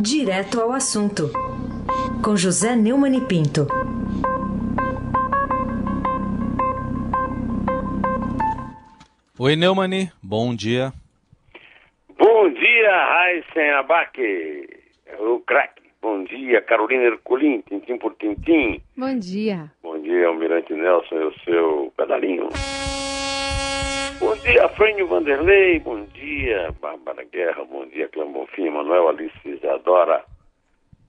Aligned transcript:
Direto 0.00 0.60
ao 0.60 0.70
assunto, 0.70 1.24
com 2.22 2.36
José 2.36 2.76
Neumann 2.76 3.16
e 3.16 3.20
Pinto. 3.20 3.66
Oi, 9.36 9.56
Neumani, 9.56 10.12
bom 10.22 10.54
dia. 10.54 10.92
Bom 12.16 12.48
dia, 12.48 12.90
Raíssen 12.90 13.70
Abaque, 13.72 14.68
o 15.18 15.40
craque. 15.40 15.82
Bom 16.00 16.22
dia, 16.22 16.62
Carolina 16.62 17.02
Herculin, 17.02 17.60
tintim 17.62 17.98
por 17.98 18.14
tintim. 18.14 18.80
Bom 18.96 19.18
dia. 19.18 19.68
Bom 19.82 20.00
dia, 20.00 20.28
Almirante 20.28 20.74
Nelson 20.74 21.16
e 21.16 21.24
o 21.24 21.34
seu 21.44 21.92
pedalinho. 21.96 22.48
Bom 24.20 24.34
dia, 24.36 24.68
Frânio 24.70 25.06
Vanderlei. 25.06 25.78
Bom 25.78 26.04
dia, 26.06 26.74
Bárbara 26.80 27.24
Guerra. 27.24 27.64
Bom 27.64 27.86
dia, 27.86 28.08
Clã 28.08 28.26
Bonfim, 28.26 28.68
Manuel 28.68 29.08
Alice 29.08 29.32
Isadora. 29.44 30.24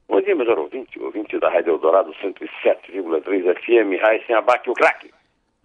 Bom 0.08 0.22
dia, 0.22 0.35
melhor 0.35 0.59
ouvinte, 0.59 0.99
ouvinte 0.99 1.40
da 1.40 1.49
Rádio 1.49 1.72
Eldorado 1.73 2.12
107,3 2.13 3.55
FM, 3.55 3.99
Raíssen 3.99 4.35
Abaque, 4.35 4.70
o 4.70 4.73
craque. 4.73 5.12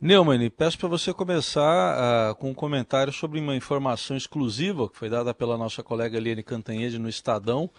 Neumann, 0.00 0.48
peço 0.50 0.78
para 0.78 0.88
você 0.88 1.12
começar 1.12 2.30
uh, 2.30 2.34
com 2.36 2.50
um 2.50 2.54
comentário 2.54 3.12
sobre 3.12 3.38
uma 3.38 3.54
informação 3.54 4.16
exclusiva 4.16 4.88
que 4.88 4.96
foi 4.96 5.10
dada 5.10 5.34
pela 5.34 5.58
nossa 5.58 5.82
colega 5.82 6.16
Eliane 6.16 6.42
Cantanhede 6.42 6.98
no 6.98 7.10
Estadão, 7.10 7.70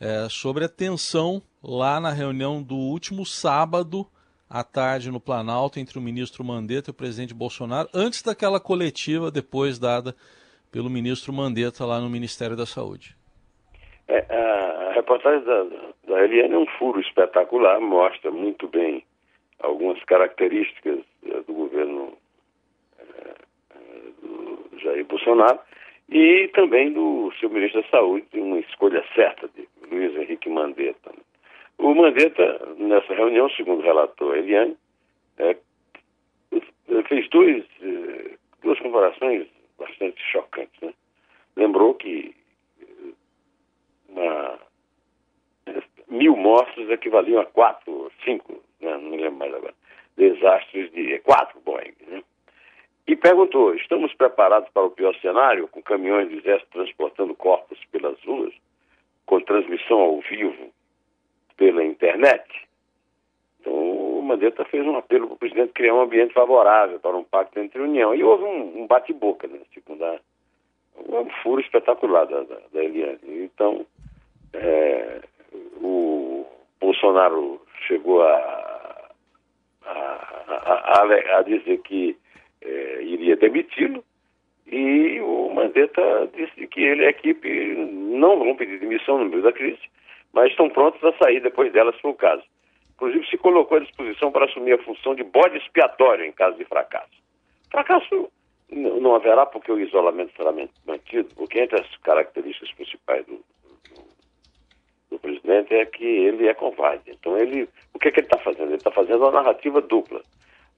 uh, 0.00 0.28
sobre 0.28 0.64
a 0.64 0.68
tensão 0.68 1.40
lá 1.62 2.00
na 2.00 2.10
reunião 2.10 2.60
do 2.60 2.74
último 2.74 3.24
sábado 3.24 4.06
à 4.48 4.62
tarde 4.62 5.10
no 5.10 5.20
Planalto 5.20 5.78
entre 5.78 5.98
o 5.98 6.02
ministro 6.02 6.44
Mandetta 6.44 6.90
e 6.90 6.92
o 6.92 6.94
presidente 6.94 7.34
Bolsonaro, 7.34 7.88
antes 7.94 8.22
daquela 8.22 8.60
coletiva 8.60 9.30
depois 9.30 9.78
dada 9.78 10.14
pelo 10.70 10.90
ministro 10.90 11.32
Mandetta 11.32 11.84
lá 11.84 12.00
no 12.00 12.10
Ministério 12.10 12.56
da 12.56 12.66
Saúde. 12.66 13.16
É, 14.08 14.24
a 14.28 14.92
reportagem 14.94 15.44
da, 15.44 15.64
da 16.06 16.24
Eliane 16.24 16.54
é 16.54 16.58
um 16.58 16.66
furo 16.78 17.00
espetacular, 17.00 17.80
mostra 17.80 18.30
muito 18.30 18.68
bem 18.68 19.04
algumas 19.60 20.02
características 20.04 21.00
eh, 21.24 21.40
do 21.46 21.52
governo 21.54 22.12
eh, 22.98 23.34
eh, 23.70 24.10
do 24.20 24.78
Jair 24.78 25.04
Bolsonaro 25.06 25.58
e 26.08 26.50
também 26.54 26.92
do 26.92 27.32
seu 27.40 27.48
ministro 27.48 27.82
da 27.82 27.88
Saúde, 27.88 28.26
uma 28.34 28.58
escolha 28.58 29.02
certa 29.14 29.48
de 29.48 29.66
Luiz 29.90 30.14
Henrique 30.16 30.50
Mandetta. 30.50 31.12
O 31.78 31.94
Mandetta, 31.94 32.74
nessa 32.78 33.14
reunião, 33.14 33.48
segundo 33.50 33.82
relatou 33.82 34.34
Eliane, 34.34 34.76
é, 35.38 35.56
fez 37.08 37.28
dois, 37.30 37.64
duas 38.62 38.78
comparações 38.78 39.46
bastante 39.78 40.20
chocantes. 40.30 40.80
Né? 40.80 40.94
Lembrou 41.56 41.94
que 41.94 42.34
uma, 44.08 44.58
mil 46.08 46.36
mortos 46.36 46.88
equivaliam 46.90 47.40
a 47.40 47.46
quatro, 47.46 48.10
cinco 48.24 48.62
né? 48.80 48.96
não 48.96 49.16
lembro 49.16 49.38
mais 49.38 49.54
agora, 49.54 49.74
desastres 50.16 50.92
de 50.92 51.18
quatro 51.20 51.60
Boeing. 51.60 51.94
Né? 52.06 52.22
E 53.06 53.16
perguntou: 53.16 53.74
estamos 53.74 54.14
preparados 54.14 54.70
para 54.70 54.84
o 54.84 54.90
pior 54.90 55.14
cenário, 55.16 55.68
com 55.68 55.82
caminhões 55.82 56.28
de 56.28 56.38
exército 56.38 56.70
transportando 56.72 57.34
corpos 57.34 57.78
pelas 57.90 58.20
ruas, 58.22 58.54
com 59.26 59.40
transmissão 59.40 60.00
ao 60.00 60.20
vivo 60.20 60.72
pela 61.56 61.84
internet? 61.84 62.44
Então, 63.60 63.72
o 64.18 64.22
Mandetta 64.22 64.64
fez 64.64 64.86
um 64.86 64.96
apelo 64.96 65.26
para 65.26 65.34
o 65.34 65.38
presidente 65.38 65.72
criar 65.72 65.94
um 65.94 66.02
ambiente 66.02 66.34
favorável 66.34 66.98
para 67.00 67.16
um 67.16 67.24
pacto 67.24 67.58
entre 67.58 67.80
União. 67.80 68.14
E 68.14 68.22
houve 68.22 68.44
um, 68.44 68.82
um 68.82 68.86
bate-boca, 68.86 69.46
né? 69.46 69.60
Tipo, 69.72 69.96
da, 69.96 70.18
um 70.96 71.28
furo 71.42 71.60
espetacular 71.60 72.26
da, 72.26 72.42
da, 72.42 72.58
da 72.72 72.84
Eliane. 72.84 73.18
Então, 73.24 73.86
é, 74.52 75.20
o 75.80 76.46
Bolsonaro 76.80 77.60
chegou 77.86 78.22
a 78.22 78.64
a, 79.86 81.02
a, 81.02 81.38
a 81.38 81.42
dizer 81.42 81.78
que 81.78 82.16
é, 82.62 83.02
iria 83.02 83.36
demiti-lo 83.36 84.04
e 84.66 85.20
o 85.20 85.52
Mandetta 85.54 86.28
disse 86.34 86.66
que 86.66 86.82
ele 86.82 87.02
e 87.02 87.06
a 87.06 87.10
equipe 87.10 87.74
não 87.76 88.38
vão 88.38 88.56
pedir 88.56 88.80
demissão 88.80 89.18
no 89.18 89.28
meio 89.28 89.42
da 89.42 89.52
crise, 89.52 89.80
mas 90.34 90.50
estão 90.50 90.68
prontos 90.68 91.02
a 91.04 91.16
sair 91.16 91.40
depois 91.40 91.72
dela, 91.72 91.92
se 91.92 92.00
for 92.00 92.10
o 92.10 92.14
caso. 92.14 92.42
Inclusive 92.94 93.26
se 93.28 93.38
colocou 93.38 93.78
à 93.78 93.80
disposição 93.80 94.30
para 94.32 94.44
assumir 94.44 94.72
a 94.72 94.82
função 94.82 95.14
de 95.14 95.22
bode 95.22 95.56
expiatório 95.56 96.24
em 96.24 96.32
caso 96.32 96.56
de 96.56 96.64
fracasso. 96.64 97.14
Fracasso 97.70 98.30
não 98.70 99.14
haverá 99.14 99.46
porque 99.46 99.70
o 99.70 99.78
isolamento 99.78 100.32
será 100.36 100.52
mantido, 100.86 101.28
porque 101.36 101.60
entre 101.60 101.80
as 101.80 101.96
características 101.98 102.72
principais 102.72 103.24
do, 103.26 103.44
do 105.10 105.18
presidente 105.18 105.72
é 105.74 105.86
que 105.86 106.04
ele 106.04 106.48
é 106.48 106.54
covarde. 106.54 107.10
Então, 107.10 107.38
ele, 107.38 107.68
o 107.92 107.98
que, 107.98 108.08
é 108.08 108.10
que 108.10 108.20
ele 108.20 108.26
está 108.26 108.38
fazendo? 108.38 108.68
Ele 108.68 108.76
está 108.76 108.90
fazendo 108.90 109.18
uma 109.18 109.30
narrativa 109.30 109.80
dupla. 109.80 110.20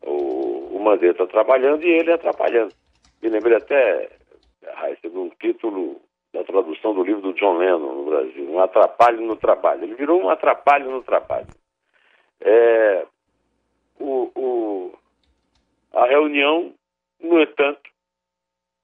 O, 0.03 0.77
o 0.77 0.81
Mandetta 0.83 1.23
está 1.23 1.27
trabalhando 1.27 1.83
e 1.83 1.91
ele 1.91 2.13
atrapalhando. 2.13 2.75
Me 3.23 3.31
lembrei 3.31 3.57
até, 3.57 4.11
Raíssa, 4.75 5.09
de 5.09 5.17
um 5.17 5.31
título 5.41 6.01
tradução 6.47 6.95
do 6.95 7.03
livro 7.03 7.21
do 7.21 7.35
John 7.35 7.59
Lennon 7.59 7.95
no 7.95 8.05
Brasil, 8.05 8.51
Um 8.51 8.61
Atrapalho 8.61 9.21
no 9.21 9.37
Trabalho. 9.37 9.85
Ele 9.85 9.95
virou 9.95 10.21
um 10.23 10.31
atrapalho 10.31 10.91
no 10.91 11.03
trabalho. 11.03 11.47
É, 12.41 13.07
o, 13.99 14.31
o, 14.35 14.95
a 15.93 16.07
reunião, 16.07 16.73
no 17.21 17.41
entanto, 17.41 17.91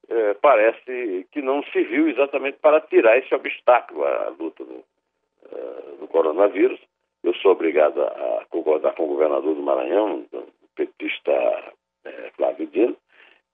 é, 0.08 0.34
parece 0.34 1.26
que 1.30 1.40
não 1.40 1.62
serviu 1.72 2.08
exatamente 2.08 2.58
para 2.58 2.80
tirar 2.80 3.18
esse 3.18 3.34
obstáculo 3.34 4.04
à 4.04 4.28
luta 4.38 4.64
do, 4.64 4.74
uh, 4.74 5.96
do 6.00 6.08
coronavírus. 6.08 6.80
Eu 7.22 7.34
sou 7.36 7.52
obrigado 7.52 8.02
a, 8.02 8.44
concordar 8.50 8.94
com 8.94 9.04
o 9.04 9.08
governador 9.08 9.54
do 9.54 9.62
Maranhão, 9.62 10.26
o 10.32 10.44
petista 10.74 11.32
uh, 11.32 12.32
Flávio 12.36 12.66
Dino, 12.66 12.96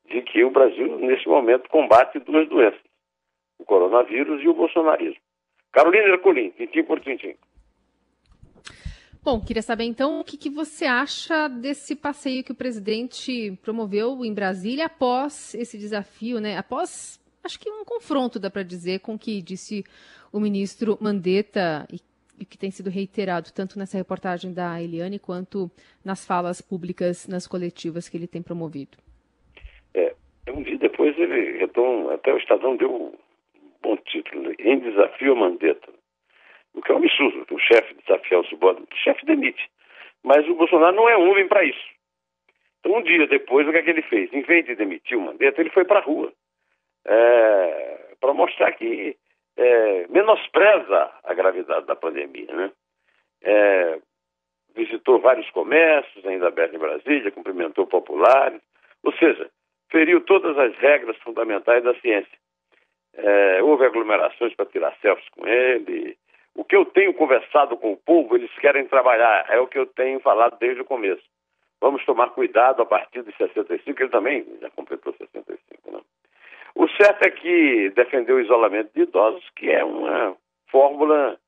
de 0.07 0.23
que 0.23 0.43
o 0.43 0.51
Brasil, 0.51 0.99
nesse 0.99 1.29
momento, 1.29 1.69
combate 1.69 2.19
duas 2.21 2.49
doenças, 2.49 2.81
coronavírus 3.69 4.43
e 4.43 4.49
o 4.49 4.55
bolsonarismo. 4.55 5.21
Carolina 5.71 6.09
Ercolim, 6.09 6.51
tintim 6.51 6.83
por 6.83 6.99
tintim. 7.01 7.37
Bom, 9.23 9.41
queria 9.41 9.63
saber 9.63 9.85
então 9.85 10.21
o 10.21 10.25
que, 10.25 10.39
que, 10.39 10.49
você 10.49 10.87
acha 10.87 11.49
desse 11.49 11.95
passeio 11.95 12.43
que 12.43 12.53
o 12.53 12.55
presidente 12.55 13.57
promoveu 13.63 14.25
em 14.25 14.33
Brasília 14.33 14.87
após 14.87 15.55
esse 15.55 15.77
desafio, 15.77 16.41
né? 16.41 16.57
Após, 16.57 17.21
acho 17.45 17.61
que 17.61 17.71
um 17.71 17.85
confronto, 17.85 18.39
dá 18.39 18.49
para 18.49 18.63
dizer, 18.63 19.01
com 19.01 19.15
o 19.15 19.19
que 19.19 19.43
disse 19.43 19.85
o 20.33 20.41
ministro 20.41 20.97
Mandetta 20.99 21.87
e, 21.93 22.01
e 22.41 22.45
que 22.47 22.57
tem 22.57 22.71
sido 22.71 22.89
reiterado 22.89 23.53
tanto 23.53 23.79
nessa 23.79 23.99
reportagem 23.99 24.55
da 24.55 24.81
Eliane 24.81 25.19
quanto 25.19 25.71
nas 26.03 26.25
falas 26.25 26.63
públicas, 26.63 27.29
nas 27.29 27.47
coletivas 27.47 28.09
que 28.09 28.17
ele 28.17 28.27
tem 28.27 28.41
promovido. 28.41 28.97
É, 29.93 30.15
um 30.49 30.63
dia 30.63 30.79
depois 30.79 31.19
ele, 31.19 31.63
até 32.15 32.33
o 32.33 32.39
Estadão 32.39 32.77
deu 32.77 33.13
em 34.69 34.79
desafio 34.79 35.33
a 35.33 35.37
Mandetta. 35.37 35.93
O 36.75 36.83
que 36.83 36.93
é 36.93 36.95
um 36.95 36.99
absurdo, 36.99 37.47
o 37.51 37.59
chefe 37.59 37.95
desafiar 37.95 38.41
o 38.41 38.45
subordinado, 38.45 38.93
o 38.93 38.97
chefe 38.97 39.25
demite. 39.25 39.69
Mas 40.23 40.47
o 40.49 40.55
Bolsonaro 40.55 40.95
não 40.95 41.09
é 41.09 41.17
homem 41.17 41.49
para 41.49 41.65
isso. 41.65 41.89
Então, 42.81 42.97
um 42.97 43.03
dia 43.03 43.27
depois, 43.27 43.67
o 43.67 43.73
que 43.73 43.79
é 43.79 43.83
que 43.83 43.91
ele 43.91 44.03
fez? 44.03 44.33
Em 44.33 44.43
vez 44.43 44.65
de 44.67 44.75
demitir 44.75 45.17
o 45.17 45.21
Mandetta, 45.21 45.61
ele 45.61 45.71
foi 45.71 45.85
para 45.85 46.01
a 46.01 46.03
rua. 46.03 46.33
É, 47.05 48.15
para 48.21 48.35
mostrar 48.35 48.73
que 48.73 49.17
é, 49.57 50.07
menospreza 50.09 51.11
a 51.25 51.35
gravidade 51.35 51.87
da 51.87 51.97
pandemia, 51.97 52.53
né? 52.53 52.73
É, 53.43 53.99
visitou 54.75 55.21
vários 55.21 55.49
comércios 55.51 56.25
ainda 56.27 56.49
abertos 56.49 56.75
em 56.75 56.79
Brasília, 56.79 57.31
cumprimentou 57.31 57.87
populares, 57.87 58.61
ou 59.03 59.13
seja, 59.15 59.51
feriu 59.91 60.21
todas 60.21 60.57
as 60.59 60.77
regras 60.77 61.17
fundamentais 61.19 61.83
da 61.83 61.95
ciência. 62.01 62.39
É, 63.19 63.63
houve 63.63 63.85
aglomerações 63.85 64.55
para 64.55 64.67
tirar 64.67 64.95
selfies 65.01 65.29
com 65.31 65.47
ele. 65.47 66.17
O 66.55 66.65
que 66.65 66.77
eu 66.77 66.85
tenho 66.85 67.13
conversado 67.15 67.77
com 67.77 67.93
o 67.93 67.97
povo, 67.97 68.37
eles 68.37 68.53
querem 68.59 68.87
trabalhar, 68.87 69.47
é 69.49 69.61
o 69.61 69.67
que 69.67 69.79
eu 69.79 69.87
tenho 69.87 70.21
falado 70.21 70.57
desde 70.59 70.83
o 70.83 70.85
começo. 70.85 71.23
Vamos 71.81 72.05
tomar 72.05 72.31
cuidado 72.31 72.83
a 72.83 72.87
partir 72.87 73.23
de 73.23 73.37
65, 73.37 74.03
ele 74.03 74.11
também 74.11 74.47
já 74.61 74.71
completou 74.71 75.13
65, 75.13 75.93
né? 75.93 76.01
O 76.75 76.89
certo 76.91 77.27
é 77.27 77.31
que 77.31 77.91
defendeu 77.91 78.37
o 78.37 78.41
isolamento 78.41 78.91
de 78.95 79.03
idosos, 79.03 79.45
que 79.57 79.71
é 79.71 79.85
uma 79.85 80.37
fórmula 80.71 81.39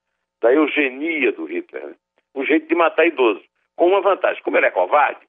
da 0.40 0.52
eugenia 0.52 1.32
do 1.32 1.44
Hitler, 1.44 1.87
né? 1.87 1.94
um 2.34 2.44
jeito 2.44 2.69
de 2.69 2.75
matar 2.75 3.06
idoso. 3.06 3.43
Com 3.76 3.87
uma 3.87 4.00
vantagem, 4.00 4.43
como 4.43 4.56
ele 4.56 4.66
é 4.66 4.70
covarde, 4.70 5.20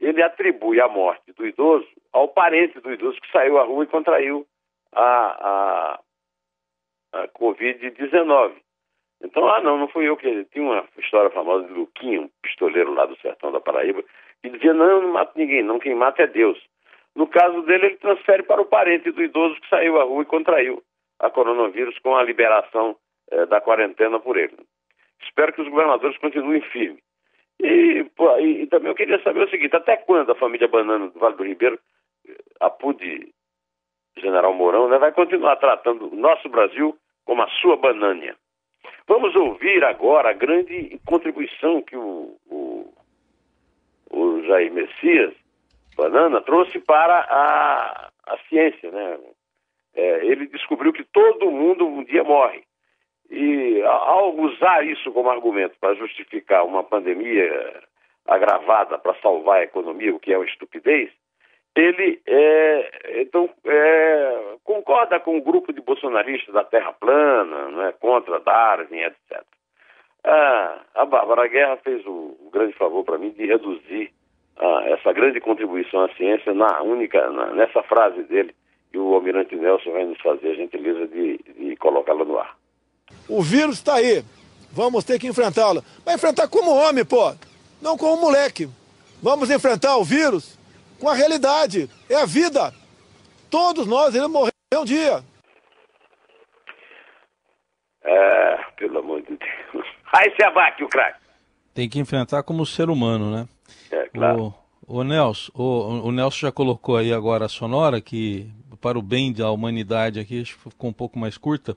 ele 0.00 0.22
atribui 0.22 0.80
a 0.80 0.88
morte 0.88 1.32
do 1.32 1.46
idoso 1.46 1.88
ao 2.12 2.28
parente 2.28 2.80
do 2.80 2.92
idoso 2.92 3.20
que 3.20 3.30
saiu 3.30 3.58
à 3.58 3.64
rua 3.64 3.84
e 3.84 3.88
contraiu 3.88 4.46
a, 4.94 6.00
a, 7.12 7.20
a 7.20 7.28
Covid-19. 7.28 8.54
Então, 9.22 9.46
ah, 9.48 9.60
não, 9.60 9.78
não 9.78 9.88
fui 9.88 10.08
eu 10.08 10.16
que. 10.16 10.44
Tinha 10.46 10.64
uma 10.64 10.84
história 10.98 11.30
famosa 11.30 11.66
de 11.66 11.72
Luquinha, 11.72 12.22
um 12.22 12.30
pistoleiro 12.42 12.92
lá 12.94 13.06
do 13.06 13.16
sertão 13.18 13.52
da 13.52 13.60
Paraíba, 13.60 14.02
que 14.42 14.48
dizia: 14.48 14.72
não, 14.72 14.86
eu 14.86 15.02
não 15.02 15.12
mato 15.12 15.38
ninguém, 15.38 15.62
não, 15.62 15.78
quem 15.78 15.94
mata 15.94 16.22
é 16.22 16.26
Deus. 16.26 16.58
No 17.14 17.26
caso 17.26 17.62
dele, 17.62 17.86
ele 17.86 17.96
transfere 17.96 18.42
para 18.42 18.62
o 18.62 18.66
parente 18.66 19.10
do 19.10 19.22
idoso 19.22 19.60
que 19.60 19.68
saiu 19.68 20.00
à 20.00 20.04
rua 20.04 20.22
e 20.22 20.26
contraiu 20.26 20.82
a 21.18 21.28
coronavírus 21.28 21.98
com 21.98 22.16
a 22.16 22.22
liberação 22.22 22.96
é, 23.30 23.46
da 23.46 23.60
quarentena 23.60 24.18
por 24.18 24.36
ele. 24.36 24.56
Espero 25.22 25.52
que 25.52 25.60
os 25.60 25.68
governadores 25.68 26.16
continuem 26.18 26.62
firmes. 26.62 27.02
E, 27.60 28.06
e, 28.38 28.62
e, 28.62 28.66
também 28.68 28.88
eu 28.88 28.94
queria 28.94 29.22
saber 29.22 29.42
o 29.42 29.50
seguinte, 29.50 29.76
até 29.76 29.96
quando 29.98 30.32
a 30.32 30.34
família 30.34 30.66
Banana 30.66 31.08
do 31.08 31.18
Vale 31.18 31.36
do 31.36 31.44
Ribeiro, 31.44 31.78
a 32.58 32.70
PUD 32.70 33.32
General 34.16 34.52
Mourão, 34.52 34.88
né, 34.88 34.98
vai 34.98 35.12
continuar 35.12 35.56
tratando 35.56 36.12
o 36.12 36.16
nosso 36.16 36.48
Brasil 36.48 36.96
como 37.24 37.42
a 37.42 37.48
sua 37.60 37.76
banânia? 37.76 38.36
Vamos 39.06 39.34
ouvir 39.34 39.84
agora 39.84 40.30
a 40.30 40.34
grande 40.34 41.00
contribuição 41.04 41.82
que 41.82 41.96
o, 41.96 42.36
o, 42.46 42.92
o 44.10 44.42
Jair 44.42 44.72
Messias 44.72 45.34
Banana 45.96 46.40
trouxe 46.40 46.78
para 46.78 47.20
a, 47.28 48.10
a 48.26 48.38
ciência. 48.48 48.90
Né? 48.90 49.18
É, 49.94 50.26
ele 50.26 50.46
descobriu 50.46 50.92
que 50.92 51.04
todo 51.04 51.50
mundo 51.50 51.86
um 51.86 52.04
dia 52.04 52.24
morre. 52.24 52.62
E 53.30 53.82
ao 53.82 54.34
usar 54.36 54.86
isso 54.86 55.12
como 55.12 55.30
argumento 55.30 55.76
para 55.80 55.94
justificar 55.94 56.64
uma 56.64 56.82
pandemia 56.82 57.82
agravada 58.26 58.98
para 58.98 59.14
salvar 59.20 59.58
a 59.58 59.64
economia, 59.64 60.14
o 60.14 60.18
que 60.18 60.32
é 60.32 60.38
uma 60.38 60.46
estupidez, 60.46 61.10
ele 61.74 62.20
é, 62.26 63.20
então, 63.22 63.48
é, 63.64 64.56
concorda 64.64 65.20
com 65.20 65.38
o 65.38 65.42
grupo 65.42 65.72
de 65.72 65.80
bolsonaristas 65.80 66.52
da 66.52 66.64
Terra 66.64 66.92
plana, 66.92 67.70
né, 67.70 67.94
contra 68.00 68.40
Darwin, 68.40 68.98
etc. 68.98 69.42
Ah, 70.24 70.80
a 70.94 71.04
Bárbara 71.04 71.48
Guerra 71.48 71.78
fez 71.78 72.04
o, 72.06 72.36
grande 72.52 72.74
favor 72.74 73.04
para 73.04 73.18
mim 73.18 73.30
de 73.30 73.46
reduzir 73.46 74.12
ah, 74.56 74.82
essa 74.86 75.12
grande 75.12 75.40
contribuição 75.40 76.04
à 76.04 76.14
ciência 76.14 76.52
na 76.52 76.82
única, 76.82 77.30
na, 77.30 77.46
nessa 77.54 77.82
frase 77.84 78.22
dele, 78.24 78.54
e 78.92 78.98
o 78.98 79.14
Almirante 79.14 79.54
Nelson 79.54 79.92
vai 79.92 80.04
nos 80.04 80.20
fazer 80.20 80.50
a 80.50 80.54
gentileza 80.54 81.06
de, 81.06 81.38
de 81.56 81.76
colocá-la 81.76 82.24
no 82.24 82.38
ar. 82.38 82.56
O 83.28 83.40
vírus 83.40 83.76
está 83.76 83.94
aí. 83.94 84.24
Vamos 84.72 85.04
ter 85.04 85.18
que 85.18 85.28
enfrentá-lo. 85.28 85.82
Vai 86.04 86.16
enfrentar 86.16 86.48
como 86.48 86.72
homem, 86.72 87.04
pô. 87.04 87.32
Não 87.80 87.96
como 87.96 88.20
moleque. 88.20 88.68
Vamos 89.22 89.50
enfrentar 89.50 89.96
o 89.96 90.04
vírus 90.04 90.59
com 91.00 91.08
a 91.08 91.14
realidade. 91.14 91.90
É 92.08 92.16
a 92.16 92.26
vida. 92.26 92.72
Todos 93.50 93.86
nós 93.86 94.14
iremos 94.14 94.30
morrer 94.30 94.52
um 94.76 94.84
dia. 94.84 95.24
É, 98.04 98.56
pelo 98.76 98.98
amor 98.98 99.22
de 99.22 99.36
Deus. 99.36 99.86
Aí 100.14 100.32
se 100.36 100.44
abate 100.44 100.84
o 100.84 100.88
craque. 100.88 101.18
Tem 101.74 101.88
que 101.88 101.98
enfrentar 101.98 102.42
como 102.42 102.66
ser 102.66 102.90
humano, 102.90 103.30
né? 103.30 103.48
É, 103.90 104.08
claro. 104.08 104.54
O, 104.86 104.98
o 104.98 105.04
Nelson, 105.04 105.52
o, 105.54 106.08
o 106.08 106.12
Nelson 106.12 106.46
já 106.46 106.52
colocou 106.52 106.96
aí 106.96 107.12
agora 107.12 107.44
a 107.44 107.48
sonora, 107.48 108.00
que 108.00 108.50
para 108.80 108.98
o 108.98 109.02
bem 109.02 109.32
da 109.32 109.50
humanidade 109.50 110.18
aqui, 110.18 110.40
acho 110.40 110.56
que 110.56 110.70
ficou 110.70 110.90
um 110.90 110.92
pouco 110.92 111.16
mais 111.16 111.38
curta 111.38 111.76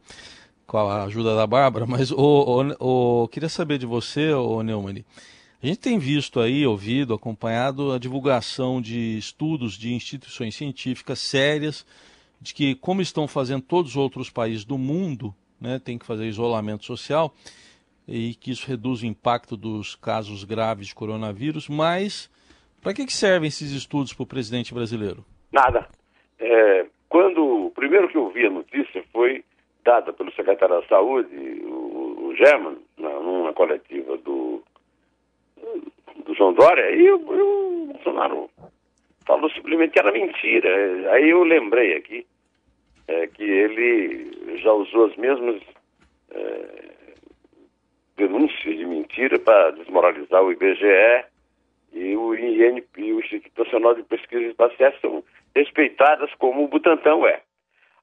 com 0.66 0.78
a 0.78 1.04
ajuda 1.04 1.36
da 1.36 1.46
Bárbara, 1.46 1.86
mas 1.86 2.12
o, 2.12 2.18
o, 2.18 3.24
o 3.24 3.28
queria 3.28 3.50
saber 3.50 3.78
de 3.78 3.86
você, 3.86 4.34
o 4.34 4.64
Neumann. 4.64 5.06
A 5.64 5.66
gente 5.66 5.80
tem 5.80 5.98
visto 5.98 6.42
aí, 6.42 6.68
ouvido, 6.68 7.14
acompanhado 7.14 7.94
a 7.94 7.98
divulgação 7.98 8.82
de 8.82 9.18
estudos 9.18 9.78
de 9.78 9.94
instituições 9.94 10.56
científicas 10.56 11.20
sérias 11.20 11.88
de 12.42 12.54
que, 12.54 12.76
como 12.76 13.02
estão 13.02 13.30
fazendo 13.30 13.62
todos 13.62 13.92
os 13.92 13.96
outros 13.96 14.30
países 14.30 14.66
do 14.66 14.78
mundo, 14.78 15.34
né, 15.62 15.80
tem 15.80 15.98
que 15.98 16.06
fazer 16.06 16.26
isolamento 16.26 16.84
social 16.84 17.34
e 18.06 18.36
que 18.36 18.52
isso 18.52 18.68
reduz 18.68 19.04
o 19.04 19.06
impacto 19.06 19.56
dos 19.56 19.96
casos 19.96 20.44
graves 20.44 20.88
de 20.88 20.96
coronavírus, 20.96 21.70
mas 21.70 22.30
para 22.82 22.94
que, 22.94 23.06
que 23.06 23.14
servem 23.14 23.48
esses 23.48 23.72
estudos 23.72 24.14
para 24.14 24.24
o 24.24 24.28
presidente 24.28 24.74
brasileiro? 24.74 25.24
Nada. 25.50 25.88
É, 26.40 26.86
quando 27.08 27.68
o 27.68 27.72
primeiro 27.72 28.10
que 28.10 28.18
eu 28.18 28.30
vi 28.32 28.46
a 28.46 28.50
notícia 28.50 29.02
foi 29.14 29.46
dada 29.86 30.12
pelo 30.12 30.30
secretário 30.34 30.82
da 30.82 30.88
Saúde, 30.90 31.34
o, 31.64 32.28
o 32.28 32.36
German, 32.36 32.80
na, 32.98 33.12
numa 33.12 33.54
coletiva 33.54 34.18
do, 34.18 34.43
do 36.34 36.38
João 36.38 36.54
Dória, 36.54 36.92
e 36.92 37.10
o, 37.12 37.16
o 37.16 37.86
Bolsonaro 37.94 38.50
falou 39.26 39.50
simplesmente 39.52 39.92
que 39.92 40.00
era 40.00 40.12
mentira. 40.12 41.12
Aí 41.12 41.30
eu 41.30 41.44
lembrei 41.44 41.96
aqui 41.96 42.26
é, 43.08 43.28
que 43.28 43.44
ele 43.44 44.58
já 44.58 44.74
usou 44.74 45.06
as 45.06 45.16
mesmas 45.16 45.62
é, 46.32 46.94
denúncias 48.18 48.78
de 48.78 48.86
mentira 48.86 49.40
para 49.40 49.72
desmoralizar 49.72 50.44
o 50.44 50.52
IBGE 50.52 51.26
e 51.94 52.18
o 52.18 52.36
INP, 52.36 53.14
o 53.14 53.20
Instituto 53.20 53.64
Nacional 53.64 53.96
de 53.96 54.04
Pesquisas 54.04 54.50
Espaciais, 54.50 55.00
são 55.00 55.24
respeitadas 55.56 56.34
como 56.36 56.64
o 56.64 56.68
Butantan 56.68 57.26
é. 57.28 57.42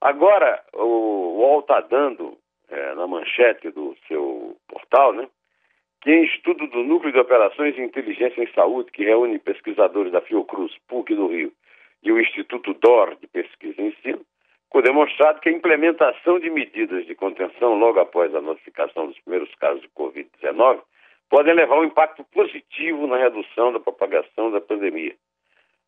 Agora, 0.01 0.63
o 0.73 1.39
UOL 1.39 1.61
está 1.61 1.81
dando 1.81 2.39
é, 2.71 2.95
na 2.95 3.07
manchete 3.07 3.71
do 3.71 3.97
seu 4.07 4.57
portal, 4.69 5.13
né? 5.13 5.29
Que 6.03 6.11
em 6.11 6.25
estudo 6.25 6.67
do 6.67 6.83
Núcleo 6.83 7.13
de 7.13 7.19
Operações 7.19 7.75
de 7.75 7.83
Inteligência 7.83 8.43
em 8.43 8.53
Saúde, 8.53 8.91
que 8.91 9.05
reúne 9.05 9.39
pesquisadores 9.39 10.13
da 10.13 10.21
Fiocruz, 10.23 10.73
PUC 10.89 11.15
do 11.15 11.27
Rio, 11.27 11.53
e 12.03 12.11
o 12.11 12.21
Instituto 12.21 12.73
DOR 12.75 13.17
de 13.17 13.27
Pesquisa 13.27 13.81
e 13.81 13.89
Ensino, 13.89 14.25
foi 14.73 14.83
demonstrado 14.83 15.41
que 15.41 15.49
a 15.49 15.53
implementação 15.53 16.39
de 16.39 16.49
medidas 16.49 17.05
de 17.05 17.15
contenção 17.15 17.79
logo 17.79 17.99
após 17.99 18.35
a 18.35 18.41
notificação 18.41 19.09
dos 19.09 19.19
primeiros 19.21 19.53
casos 19.57 19.83
de 19.83 19.89
Covid-19 19.89 20.81
podem 21.29 21.55
levar 21.55 21.77
a 21.77 21.81
um 21.81 21.85
impacto 21.85 22.25
positivo 22.33 23.07
na 23.07 23.17
redução 23.17 23.73
da 23.73 23.81
propagação 23.81 24.51
da 24.51 24.61
pandemia. 24.61 25.15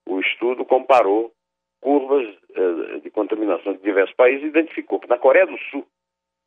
O 0.06 0.20
estudo 0.20 0.64
comparou 0.64 1.32
curvas 1.81 2.29
eh, 2.55 3.00
de 3.03 3.11
contaminação 3.11 3.73
de 3.75 3.82
diversos 3.82 4.14
países 4.14 4.44
e 4.44 4.49
identificou 4.49 5.00
que 5.00 5.09
na 5.09 5.19
Coreia 5.19 5.47
do 5.47 5.59
Sul, 5.70 5.87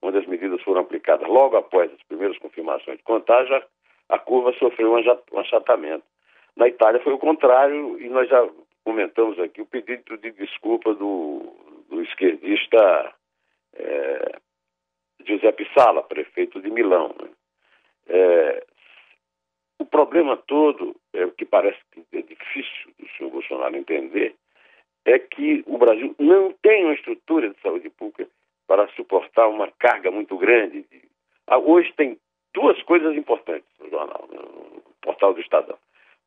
onde 0.06 0.20
as 0.20 0.28
medidas 0.28 0.62
foram 0.62 0.82
aplicadas 0.82 1.28
logo 1.28 1.58
após 1.58 1.92
as 1.92 2.04
primeiras 2.04 2.38
confirmações 2.38 2.98
de 2.98 3.04
contágio, 3.04 3.62
a 4.10 4.20
curva 4.20 4.54
sofreu 4.54 4.94
um 4.94 5.40
achatamento. 5.40 6.04
Na 6.56 6.68
Itália 6.68 7.02
foi 7.02 7.14
o 7.14 7.18
contrário 7.18 8.00
e 8.00 8.08
nós 8.08 8.30
já 8.30 8.48
comentamos 8.84 9.40
aqui 9.40 9.62
o 9.62 9.66
pedido 9.66 10.16
de 10.18 10.32
desculpa 10.32 10.94
do, 10.94 11.42
do 11.90 12.02
esquerdista 12.04 13.14
é, 13.74 14.36
Giuseppe 15.26 15.68
Sala, 15.76 16.04
prefeito 16.04 16.62
de 16.62 16.70
Milão. 16.70 17.14
Né? 17.20 17.30
É, 18.08 18.64
o 19.80 19.86
problema 19.86 20.38
todo, 20.38 20.96
é 21.14 21.26
o 21.26 21.32
que 21.32 21.46
parece 21.46 21.80
que 21.92 22.06
é 22.16 22.22
difícil 22.22 22.94
do 23.00 23.10
senhor 23.18 23.32
Bolsonaro 23.32 23.76
entender, 23.76 24.36
é 25.04 25.18
que 25.18 25.64
o 25.66 25.78
Brasil 25.80 26.16
não 26.20 26.52
tem 26.62 26.86
uma 26.86 26.94
estrutura 26.94 27.50
de 27.50 27.60
saúde 27.62 27.90
pública 27.90 28.28
para 28.68 28.88
suportar 28.90 29.48
uma 29.48 29.72
carga 29.72 30.12
muito 30.12 30.38
grande. 30.38 30.82
De... 30.84 31.02
Ah, 31.48 31.58
hoje 31.58 31.94
tem 31.96 32.18
duas 32.54 32.82
coisas 32.84 33.16
importantes 33.16 33.68
no 33.80 33.90
jornal, 33.90 34.28
no 34.32 34.82
portal 35.02 35.34
do 35.34 35.42
Estadão. 35.42 35.78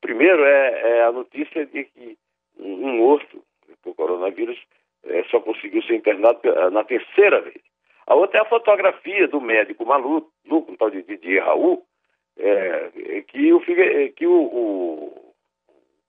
Primeiro 0.01 0.45
é, 0.45 0.99
é 0.99 1.05
a 1.05 1.13
notícia 1.13 1.67
de 1.67 1.85
que 1.85 2.17
um 2.59 2.97
morto 2.99 3.43
por 3.83 3.95
coronavírus 3.95 4.59
é, 5.05 5.25
só 5.25 5.41
conseguiu 5.41 5.83
ser 5.83 5.97
internado 5.97 6.41
na 6.71 6.85
terceira 6.85 7.41
vez. 7.41 7.61
A 8.07 8.15
outra 8.15 8.39
é 8.39 8.43
a 8.43 8.49
fotografia 8.49 9.29
do 9.29 9.41
médico 9.41 9.85
maluco, 9.85 10.33
um 10.51 10.77
tal 10.77 10.91
de 10.91 11.03
Didier 11.03 11.45
Raul, 11.45 11.85
é, 12.39 13.23
que, 13.27 13.53
o, 13.53 13.61
que 13.61 14.27
o, 14.27 14.33
o 14.33 15.35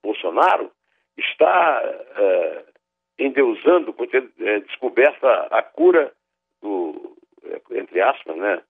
Bolsonaro 0.03 0.71
está 1.17 1.81
é, 2.15 2.63
endeusando 3.17 3.93
por 3.93 4.07
ter 4.07 4.29
é, 4.39 4.59
descoberto 4.61 5.25
a 5.25 5.61
cura 5.61 6.13
do, 6.61 7.15
entre 7.71 8.01
aspas, 8.01 8.35
né, 8.35 8.61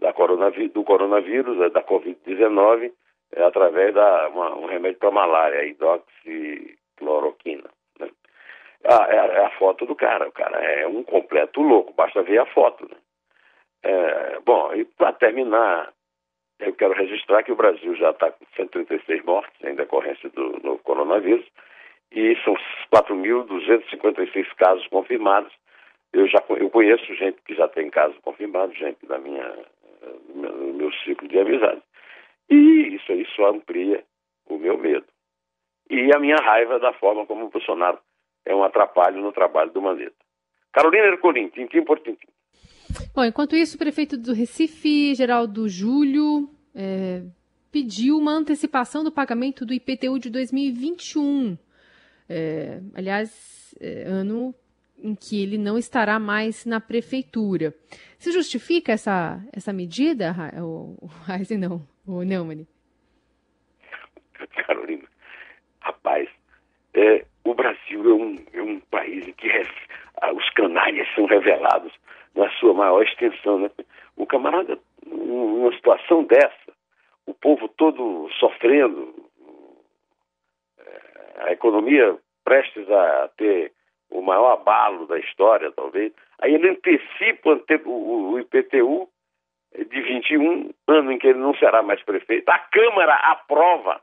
da 0.00 0.12
coronavírus, 0.12 0.72
do 0.72 0.84
coronavírus, 0.84 1.72
da 1.72 1.82
Covid-19, 1.82 2.92
é, 3.34 3.42
através 3.44 3.94
da 3.94 4.28
um 4.28 4.66
remédio 4.66 4.98
para 4.98 5.10
malária, 5.10 5.60
a 5.60 5.64
hidroxicloroquina. 5.64 7.70
Né? 7.98 8.10
Ah, 8.84 9.06
é, 9.08 9.16
é, 9.16 9.46
a 9.46 9.50
foto 9.58 9.86
do 9.86 9.94
cara, 9.94 10.28
o 10.28 10.32
cara 10.32 10.58
é 10.58 10.86
um 10.86 11.02
completo 11.02 11.62
louco, 11.62 11.94
basta 11.94 12.22
ver 12.22 12.38
a 12.38 12.44
foto. 12.46 12.86
Né? 12.88 12.96
É, 13.84 14.38
bom, 14.44 14.74
e 14.74 14.84
para 14.84 15.12
terminar, 15.12 15.92
eu 16.60 16.74
quero 16.74 16.94
registrar 16.94 17.42
que 17.42 17.52
o 17.52 17.56
Brasil 17.56 17.94
já 17.96 18.10
está 18.10 18.30
com 18.30 18.44
136 18.56 19.24
mortes 19.24 19.64
em 19.64 19.74
decorrência 19.74 20.28
do 20.30 20.60
novo 20.62 20.82
coronavírus 20.82 21.46
e 22.10 22.36
são 22.44 22.54
4.256 22.92 24.46
casos 24.56 24.86
confirmados. 24.88 25.52
Eu 26.12 26.28
já 26.28 26.42
eu 26.50 26.70
conheço 26.70 27.14
gente 27.14 27.40
que 27.42 27.54
já 27.54 27.68
tem 27.68 27.90
casos 27.90 28.18
confirmados, 28.18 28.76
gente 28.76 29.06
da 29.06 29.18
minha 29.18 29.44
do 30.28 30.34
meu, 30.34 30.52
do 30.52 30.74
meu 30.74 30.92
ciclo 31.04 31.28
de 31.28 31.38
amizade. 31.38 31.82
E 32.50 32.94
isso 32.94 33.12
aí 33.12 33.26
só 33.34 33.50
amplia 33.50 34.04
o 34.46 34.58
meu 34.58 34.76
medo. 34.76 35.06
E 35.90 36.14
a 36.14 36.18
minha 36.18 36.36
raiva 36.36 36.78
da 36.78 36.92
forma 36.94 37.26
como 37.26 37.46
o 37.46 37.50
Bolsonaro 37.50 37.98
é 38.44 38.54
um 38.54 38.64
atrapalho 38.64 39.20
no 39.20 39.32
trabalho 39.32 39.70
do 39.72 39.80
Mandetta. 39.80 40.16
Carolina 40.72 41.06
Ercolim, 41.06 41.48
tintim 41.48 41.82
por 41.84 42.00
tintim. 42.00 42.28
Bom, 43.14 43.24
enquanto 43.24 43.54
isso, 43.54 43.76
o 43.76 43.78
prefeito 43.78 44.16
do 44.16 44.32
Recife, 44.32 45.14
Geraldo 45.14 45.68
Júlio, 45.68 46.48
é, 46.74 47.22
pediu 47.70 48.18
uma 48.18 48.32
antecipação 48.32 49.04
do 49.04 49.12
pagamento 49.12 49.64
do 49.64 49.74
IPTU 49.74 50.18
de 50.18 50.30
2021. 50.30 51.56
É, 52.28 52.80
aliás, 52.94 53.74
é, 53.80 54.04
ano 54.04 54.54
em 55.02 55.14
que 55.14 55.42
ele 55.42 55.58
não 55.58 55.76
estará 55.76 56.18
mais 56.18 56.64
na 56.64 56.80
prefeitura. 56.80 57.74
Se 58.18 58.30
justifica 58.30 58.92
essa, 58.92 59.40
essa 59.52 59.72
medida, 59.72 60.34
o, 60.62 60.96
Heisen, 61.28 61.58
não, 61.58 61.82
o 62.06 62.22
Neumann? 62.22 62.66
Carolina, 64.66 65.04
rapaz, 65.80 66.28
é, 66.94 67.24
o 67.44 67.54
Brasil 67.54 68.10
é 68.10 68.14
um, 68.14 68.36
é 68.52 68.62
um 68.62 68.80
país 68.80 69.26
em 69.26 69.32
que 69.32 69.48
os 70.34 70.50
canalhas 70.50 71.08
são 71.14 71.26
revelados 71.26 71.92
na 72.34 72.50
sua 72.52 72.72
maior 72.72 73.02
extensão. 73.02 73.58
Né? 73.58 73.70
O 74.16 74.26
camarada, 74.26 74.78
numa 75.06 75.72
situação 75.74 76.24
dessa, 76.24 76.72
o 77.26 77.34
povo 77.34 77.68
todo 77.68 78.28
sofrendo, 78.38 79.14
é, 80.78 81.48
a 81.48 81.52
economia 81.52 82.16
prestes 82.44 82.88
a 82.90 83.30
ter 83.36 83.72
o 84.12 84.22
maior 84.22 84.52
abalo 84.52 85.06
da 85.06 85.18
história, 85.18 85.72
talvez. 85.72 86.12
Aí 86.40 86.54
ele 86.54 86.68
antecipa 86.68 87.60
o, 87.86 88.38
IPTU 88.38 89.08
de 89.74 90.00
21, 90.02 90.70
ano 90.88 91.12
em 91.12 91.18
que 91.18 91.26
ele 91.26 91.38
não 91.38 91.54
será 91.54 91.82
mais 91.82 92.02
prefeito. 92.02 92.48
A 92.48 92.58
Câmara 92.58 93.14
aprova, 93.14 94.00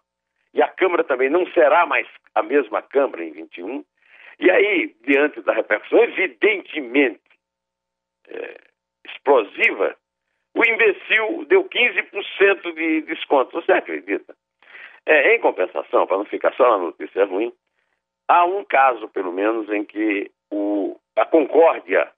e 0.53 0.61
a 0.61 0.67
Câmara 0.67 1.03
também 1.03 1.29
não 1.29 1.45
será 1.51 1.85
mais 1.85 2.07
a 2.33 2.41
mesma 2.41 2.81
Câmara 2.81 3.23
em 3.23 3.31
21. 3.31 3.83
E 4.39 4.49
aí, 4.49 4.95
diante 5.05 5.41
da 5.41 5.53
repercussão 5.53 6.03
evidentemente 6.03 7.21
é, 8.27 8.57
explosiva, 9.05 9.95
o 10.55 10.65
imbecil 10.65 11.45
deu 11.45 11.65
15% 11.65 12.73
de 12.73 13.01
desconto. 13.01 13.51
Você 13.61 13.71
acredita? 13.71 14.35
É, 15.05 15.35
em 15.35 15.39
compensação, 15.39 16.07
para 16.07 16.17
não 16.17 16.25
ficar 16.25 16.53
só 16.55 16.69
na 16.71 16.85
notícia 16.85 17.25
ruim, 17.25 17.53
há 18.29 18.45
um 18.45 18.63
caso, 18.63 19.09
pelo 19.09 19.33
menos, 19.33 19.69
em 19.69 19.83
que 19.83 20.31
o, 20.51 20.95
a 21.17 21.25
Concórdia 21.25 22.09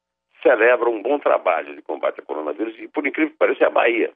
celebra 0.43 0.89
um 0.89 1.01
bom 1.01 1.17
trabalho 1.17 1.75
de 1.75 1.81
combate 1.81 2.19
ao 2.19 2.25
coronavírus, 2.25 2.77
e 2.77 2.87
por 2.87 3.07
incrível 3.07 3.31
que 3.31 3.37
pareça, 3.37 3.63
é 3.63 3.67
a 3.67 3.71
Bahia. 3.71 4.11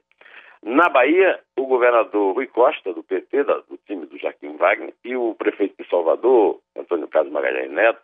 Na 0.62 0.88
Bahia, 0.88 1.40
o 1.56 1.66
governador 1.66 2.34
Rui 2.34 2.46
Costa, 2.46 2.92
do 2.92 3.02
PT, 3.02 3.44
do 3.44 3.78
time 3.86 4.06
do 4.06 4.18
Jaquim 4.18 4.56
Wagner, 4.56 4.92
e 5.04 5.16
o 5.16 5.34
prefeito 5.34 5.80
de 5.82 5.88
Salvador, 5.88 6.60
Antônio 6.76 7.08
Carlos 7.08 7.32
Magalhães 7.32 7.70
Neto, 7.70 8.00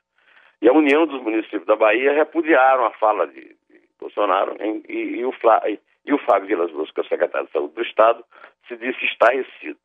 e 0.61 0.69
a 0.69 0.73
União 0.73 1.07
dos 1.07 1.21
Municípios 1.23 1.67
da 1.67 1.75
Bahia 1.75 2.13
repudiaram 2.13 2.85
a 2.87 2.93
fala 2.93 3.27
de, 3.27 3.41
de 3.41 3.81
Bolsonaro 3.99 4.57
em, 4.61 4.83
e, 4.89 5.19
e, 5.19 5.25
o 5.25 5.35
e, 5.67 5.79
e, 6.07 6.15
o 6.15 6.19
Fábio 6.19 6.47
Vilas 6.47 6.71
Boas, 6.71 6.91
que 6.93 7.01
é 7.01 7.03
o 7.03 7.09
secretário 7.09 7.49
de 7.49 7.53
Saúde 7.53 7.75
do 7.75 7.83
Estado, 7.83 8.25
se 8.69 8.77
disse 8.77 9.05
estarrecido. 9.07 9.79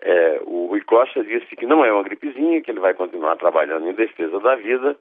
É, 0.00 0.40
o 0.44 0.66
Rui 0.66 0.80
Costa 0.82 1.24
disse 1.24 1.56
que 1.56 1.66
não 1.66 1.84
é 1.84 1.92
uma 1.92 2.04
gripezinha, 2.04 2.60
que 2.60 2.70
ele 2.70 2.80
vai 2.80 2.94
continuar 2.94 3.36
trabalhando 3.36 3.88
em 3.88 3.94
defesa 3.94 4.38
da 4.40 4.54
vida, 4.54 4.96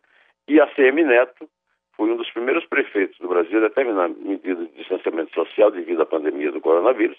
e 0.48 0.60
a 0.60 0.68
CM 0.74 1.04
Neto 1.04 1.48
foi 1.96 2.12
um 2.12 2.16
dos 2.16 2.30
primeiros 2.32 2.66
prefeitos 2.66 3.18
do 3.20 3.28
Brasil 3.28 3.58
a 3.60 3.68
determinar 3.68 4.10
medidas 4.10 4.68
de 4.70 4.76
distanciamento 4.76 5.34
social 5.34 5.72
devido 5.72 6.02
à 6.02 6.06
pandemia 6.06 6.52
do 6.52 6.62
coronavírus, 6.62 7.18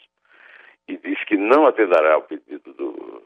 e 0.89 0.97
disse 0.97 1.25
que 1.27 1.37
não 1.37 1.67
atenderá 1.67 2.15
ao 2.15 2.23
pedido 2.23 2.73
do, 2.73 3.23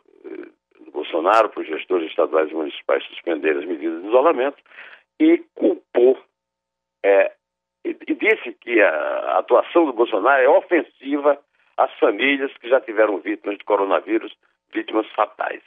do 0.80 0.90
Bolsonaro 0.90 1.48
para 1.48 1.60
os 1.60 1.66
gestores 1.66 2.08
estaduais 2.10 2.50
e 2.50 2.54
municipais 2.54 3.04
suspenderem 3.04 3.62
as 3.62 3.68
medidas 3.68 4.02
de 4.02 4.08
isolamento, 4.08 4.58
e 5.18 5.38
culpou, 5.54 6.18
é, 7.02 7.32
e 7.84 8.14
disse 8.14 8.52
que 8.60 8.80
a 8.80 9.38
atuação 9.38 9.86
do 9.86 9.92
Bolsonaro 9.92 10.42
é 10.42 10.48
ofensiva 10.48 11.38
as 11.76 11.92
famílias 11.98 12.52
que 12.58 12.68
já 12.68 12.80
tiveram 12.80 13.18
vítimas 13.18 13.58
de 13.58 13.64
coronavírus, 13.64 14.34
vítimas 14.72 15.06
fatais. 15.12 15.62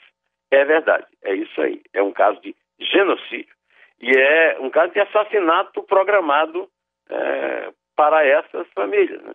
É 0.52 0.64
verdade, 0.64 1.08
é 1.24 1.34
isso 1.36 1.60
aí. 1.62 1.82
É 1.94 2.02
um 2.02 2.12
caso 2.12 2.40
de 2.42 2.56
genocídio. 2.80 3.54
E 4.00 4.12
é 4.12 4.58
um 4.60 4.70
caso 4.70 4.94
de 4.94 5.00
assassinato 5.00 5.84
programado 5.84 6.70
é, 7.10 7.72
para 7.96 8.26
essas 8.26 8.68
famílias. 8.74 9.22
Né? 9.22 9.34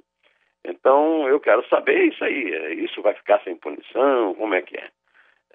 Então, 0.65 1.27
eu 1.29 1.41
quero 1.41 1.67
saber 1.69 2.05
isso 2.05 2.23
aí. 2.23 2.55
É, 2.55 2.75
isso 2.75 3.03
vai 3.03 3.15
ficar 3.15 3.41
sem 3.43 3.57
punição? 3.57 4.35
Como 4.35 4.55
é 4.55 4.62
que 4.62 4.77
é? 4.77 4.89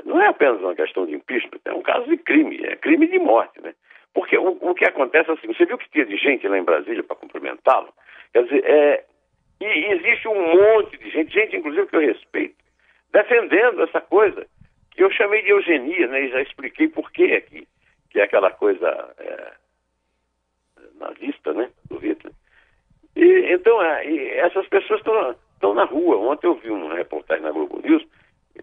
Não 0.03 0.21
é 0.21 0.27
apenas 0.27 0.59
uma 0.59 0.75
questão 0.75 1.05
de 1.05 1.15
impeachment, 1.15 1.61
é 1.63 1.73
um 1.73 1.81
caso 1.81 2.05
de 2.07 2.17
crime, 2.17 2.59
é 2.65 2.75
crime 2.75 3.07
de 3.07 3.17
morte, 3.17 3.61
né? 3.61 3.73
Porque 4.13 4.37
o, 4.37 4.57
o 4.61 4.73
que 4.73 4.85
acontece 4.85 5.29
é 5.29 5.33
assim, 5.33 5.47
você 5.47 5.65
viu 5.65 5.77
que 5.77 5.89
tinha 5.89 6.05
de 6.05 6.17
gente 6.17 6.47
lá 6.47 6.57
em 6.57 6.63
Brasília 6.63 7.03
para 7.03 7.15
cumprimentá-lo? 7.15 7.93
Quer 8.33 8.43
dizer, 8.43 8.65
é, 8.65 9.05
e 9.59 9.65
existe 9.93 10.27
um 10.27 10.55
monte 10.55 10.97
de 10.97 11.09
gente, 11.09 11.33
gente 11.33 11.55
inclusive 11.55 11.87
que 11.87 11.95
eu 11.95 12.01
respeito, 12.01 12.55
defendendo 13.11 13.83
essa 13.83 14.01
coisa 14.01 14.45
que 14.91 15.03
eu 15.03 15.11
chamei 15.11 15.41
de 15.43 15.49
eugenia, 15.49 16.07
né? 16.07 16.23
E 16.23 16.29
já 16.29 16.41
expliquei 16.41 16.87
por 16.87 17.11
que 17.11 17.33
aqui, 17.33 17.67
que 18.09 18.19
é 18.19 18.23
aquela 18.23 18.51
coisa 18.51 18.87
é, 19.17 19.51
nazista, 20.99 21.53
né? 21.53 21.69
Do 21.89 21.97
Hitler. 21.97 22.33
E, 23.15 23.53
então, 23.53 23.81
é, 23.81 24.09
e 24.09 24.29
essas 24.31 24.67
pessoas 24.67 25.01
estão 25.53 25.73
na 25.73 25.85
rua. 25.85 26.17
Ontem 26.17 26.47
eu 26.47 26.55
vi 26.55 26.69
uma 26.69 26.95
reportagem 26.95 27.43
na 27.43 27.51
Globo 27.51 27.81
News, 27.81 28.05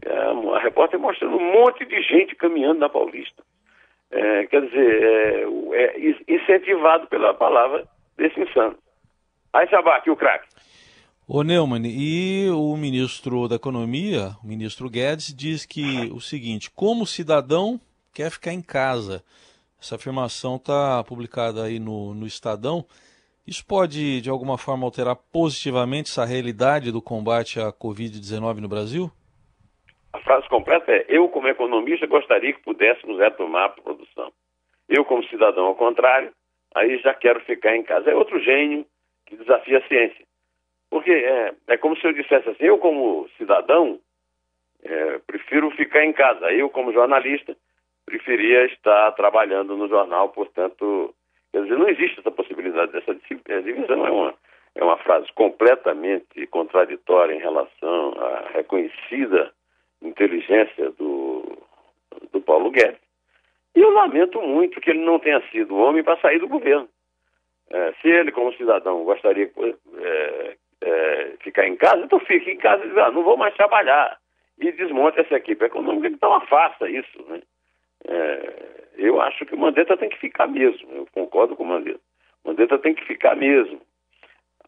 é, 0.03 0.57
a 0.57 0.59
repórter 0.59 0.99
mostrando 0.99 1.37
um 1.37 1.53
monte 1.53 1.85
de 1.85 2.03
gente 2.03 2.35
caminhando 2.35 2.81
na 2.81 2.89
Paulista. 2.89 3.43
É, 4.11 4.47
quer 4.47 4.63
dizer, 4.67 5.03
é, 5.73 5.85
é, 5.85 6.15
incentivado 6.29 7.07
pela 7.07 7.33
palavra 7.33 7.85
desse 8.17 8.39
insano. 8.41 8.77
Aí, 9.53 9.69
Sabá, 9.69 9.97
aqui 9.97 10.11
o 10.11 10.17
craque. 10.17 10.49
Ô 11.35 11.43
Neumann, 11.43 11.87
e 11.87 12.51
o 12.51 12.77
ministro 12.77 13.49
da 13.49 13.57
Economia, 13.57 14.37
o 14.45 14.47
ministro 14.47 14.91
Guedes, 14.91 15.35
diz 15.35 15.65
que 15.65 16.13
o 16.13 16.21
seguinte: 16.21 16.71
como 16.71 17.07
cidadão 17.07 17.81
quer 18.13 18.31
ficar 18.31 18.53
em 18.53 18.61
casa. 18.61 19.25
Essa 19.81 19.97
afirmação 19.97 20.57
está 20.57 21.03
publicada 21.03 21.65
aí 21.65 21.79
no, 21.79 22.13
no 22.13 22.27
Estadão. 22.27 22.85
Isso 23.47 23.67
pode, 23.67 24.21
de 24.21 24.29
alguma 24.29 24.59
forma, 24.59 24.85
alterar 24.85 25.17
positivamente 25.33 26.11
essa 26.11 26.27
realidade 26.27 26.93
do 26.93 27.01
combate 27.01 27.59
à 27.59 27.73
Covid-19 27.73 28.61
no 28.61 28.69
Brasil? 28.69 29.11
A 30.13 30.21
frase 30.21 30.47
completa 30.51 30.93
é: 30.93 31.07
Eu, 31.09 31.31
como 31.31 31.49
economista, 31.49 32.07
gostaria 32.07 32.53
que 32.53 32.63
pudéssemos 32.63 33.19
retomar 33.19 33.65
a 33.65 33.69
produção. 33.71 34.31
Eu, 34.87 35.03
como 35.07 35.27
cidadão, 35.29 35.65
ao 35.65 35.77
contrário, 35.77 36.31
aí 36.75 36.99
já 36.99 37.15
quero 37.15 37.41
ficar 37.47 37.75
em 37.75 37.83
casa. 37.83 38.11
É 38.11 38.15
outro 38.15 38.39
gênio 38.39 38.85
que 39.25 39.35
desafia 39.35 39.79
a 39.79 39.89
ciência. 39.89 40.31
Porque 40.93 41.11
é, 41.11 41.55
é 41.69 41.77
como 41.79 41.97
se 41.97 42.07
eu 42.07 42.13
dissesse 42.13 42.51
assim, 42.51 42.65
eu 42.65 42.77
como 42.77 43.27
cidadão 43.39 43.99
é, 44.85 45.19
prefiro 45.27 45.71
ficar 45.71 46.05
em 46.05 46.13
casa. 46.13 46.53
Eu 46.53 46.69
como 46.69 46.93
jornalista 46.93 47.57
preferia 48.05 48.67
estar 48.67 49.11
trabalhando 49.13 49.75
no 49.75 49.89
jornal, 49.89 50.29
portanto, 50.29 51.15
quer 51.51 51.63
dizer, 51.63 51.79
não 51.79 51.89
existe 51.89 52.21
essa 52.21 52.31
possibilidade 52.31 52.93
dessa 52.93 53.15
divisão. 53.15 54.07
É 54.07 54.11
uma, 54.11 54.35
é 54.75 54.85
uma 54.85 54.99
frase 54.99 55.33
completamente 55.33 56.47
contraditória 56.49 57.33
em 57.33 57.41
relação 57.41 58.13
à 58.19 58.51
reconhecida 58.53 59.51
inteligência 60.03 60.91
do, 60.91 61.57
do 62.33 62.43
Paulo 62.43 62.71
Guedes. 62.71 63.01
E 63.75 63.81
eu 63.81 63.91
lamento 63.93 64.43
muito 64.43 64.79
que 64.79 64.91
ele 64.91 65.03
não 65.03 65.19
tenha 65.19 65.41
sido 65.51 65.75
homem 65.75 66.05
para 66.05 66.21
sair 66.21 66.39
do 66.39 66.49
governo. 66.49 66.87
É, 67.73 67.93
se 68.03 68.09
ele, 68.09 68.31
como 68.31 68.53
cidadão, 68.53 69.03
gostaria 69.03 69.51
é, 69.57 69.69
é, 69.69 69.75
ficar 71.53 71.69
em 71.69 71.77
casa, 71.77 72.03
então 72.03 72.19
fique 72.21 72.51
em 72.51 72.57
casa 72.57 72.85
e 72.85 72.89
diz, 72.89 72.97
ah, 72.97 73.11
não 73.11 73.23
vou 73.23 73.37
mais 73.37 73.55
trabalhar. 73.55 74.19
E 74.59 74.73
desmonta 74.73 75.21
essa 75.21 75.37
equipe 75.37 75.65
econômica, 75.65 76.09
então 76.09 76.33
afasta 76.33 76.89
isso. 76.89 77.23
Né? 77.29 77.43
É, 78.07 78.85
eu 78.97 79.21
acho 79.21 79.45
que 79.45 79.55
o 79.55 79.59
Mandetta 79.59 79.97
tem 79.97 80.09
que 80.09 80.19
ficar 80.19 80.47
mesmo, 80.47 80.91
eu 80.93 81.07
concordo 81.13 81.55
com 81.55 81.63
o 81.63 81.67
Mandetta. 81.67 82.01
O 82.43 82.49
Mandetta 82.49 82.79
tem 82.79 82.95
que 82.95 83.05
ficar 83.05 83.37
mesmo. 83.37 83.81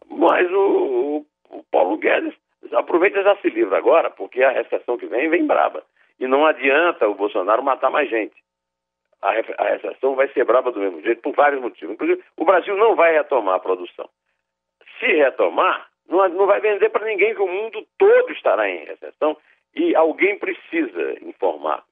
Mas 0.09 0.49
o, 0.51 1.25
o, 1.49 1.63
Paulo 1.71 1.97
Guedes 1.97 2.33
aproveita 2.73 3.23
já 3.23 3.35
se 3.37 3.49
livra 3.49 3.77
agora, 3.77 4.09
porque 4.09 4.43
a 4.43 4.51
recessão 4.51 4.97
que 4.97 5.07
vem, 5.07 5.29
vem 5.29 5.45
braba. 5.45 5.83
E 6.19 6.27
não 6.27 6.45
adianta 6.45 7.07
o 7.07 7.15
Bolsonaro 7.15 7.63
matar 7.63 7.89
mais 7.89 8.09
gente. 8.09 8.35
A, 9.21 9.29
a 9.31 9.69
recessão 9.69 10.15
vai 10.15 10.27
ser 10.29 10.45
braba 10.45 10.71
do 10.71 10.79
mesmo 10.79 11.01
jeito, 11.01 11.21
por 11.21 11.33
vários 11.33 11.61
motivos. 11.61 11.95
Inclusive, 11.95 12.23
o 12.37 12.45
Brasil 12.45 12.77
não 12.77 12.95
vai 12.95 13.13
retomar 13.13 13.55
a 13.55 13.59
produção. 13.59 14.07
Se 14.99 15.07
retomar, 15.07 15.89
não, 16.07 16.27
não 16.29 16.45
vai 16.45 16.59
vender 16.59 16.89
para 16.89 17.05
ninguém 17.05 17.33
que 17.33 17.41
o 17.41 17.47
mundo 17.47 17.85
todo 17.97 18.31
estará 18.31 18.69
em 18.69 18.85
recessão 18.85 19.37
e 19.75 19.95
alguém 19.95 20.37
precisa 20.37 21.17
informar 21.21 21.83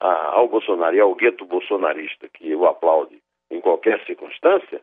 a, 0.00 0.32
ao 0.34 0.48
Bolsonaro 0.48 0.94
e 0.94 1.00
ao 1.00 1.14
gueto 1.14 1.44
bolsonarista, 1.44 2.28
que 2.28 2.54
o 2.54 2.66
aplaude 2.66 3.20
em 3.50 3.60
qualquer 3.60 4.04
circunstância, 4.04 4.80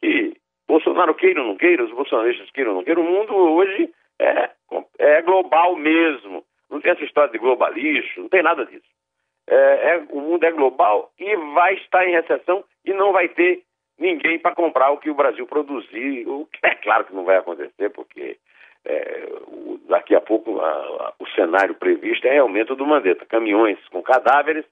que 0.00 0.36
Bolsonaro 0.68 1.14
queira 1.14 1.40
ou 1.40 1.48
não 1.48 1.56
queira, 1.56 1.84
os 1.84 1.92
bolsonaristas 1.92 2.50
queiram 2.50 2.72
ou 2.72 2.76
não 2.78 2.84
queiram, 2.84 3.02
o 3.02 3.10
mundo 3.10 3.34
hoje 3.34 3.90
é, 4.18 4.50
é 4.98 5.22
global 5.22 5.76
mesmo. 5.76 6.44
Não 6.68 6.80
tem 6.80 6.92
essa 6.92 7.04
história 7.04 7.30
de 7.30 7.38
globalixo, 7.38 8.20
não 8.20 8.28
tem 8.28 8.42
nada 8.42 8.66
disso. 8.66 8.86
É, 9.48 9.54
é, 9.54 10.06
o 10.10 10.20
mundo 10.20 10.44
é 10.44 10.50
global 10.50 11.12
e 11.18 11.36
vai 11.54 11.74
estar 11.74 12.06
em 12.06 12.12
recessão 12.12 12.64
e 12.84 12.92
não 12.92 13.12
vai 13.12 13.28
ter 13.28 13.62
ninguém 13.98 14.38
para 14.38 14.54
comprar 14.54 14.90
o 14.90 14.98
que 14.98 15.10
o 15.10 15.14
Brasil 15.14 15.46
produzir. 15.46 16.26
O 16.28 16.46
que 16.46 16.58
é 16.64 16.74
claro 16.74 17.04
que 17.04 17.14
não 17.14 17.24
vai 17.24 17.36
acontecer, 17.36 17.90
porque 17.90 18.38
é, 18.84 19.28
o, 19.48 19.80
daqui 19.88 20.14
a 20.14 20.20
pouco 20.20 20.60
a, 20.60 20.68
a, 20.68 21.14
o 21.18 21.26
cenário 21.30 21.74
previsto 21.74 22.26
é 22.26 22.38
aumento 22.38 22.74
do 22.74 22.86
Mandetta. 22.86 23.26
Caminhões 23.26 23.78
com 23.90 24.02
cadáveres 24.02 24.64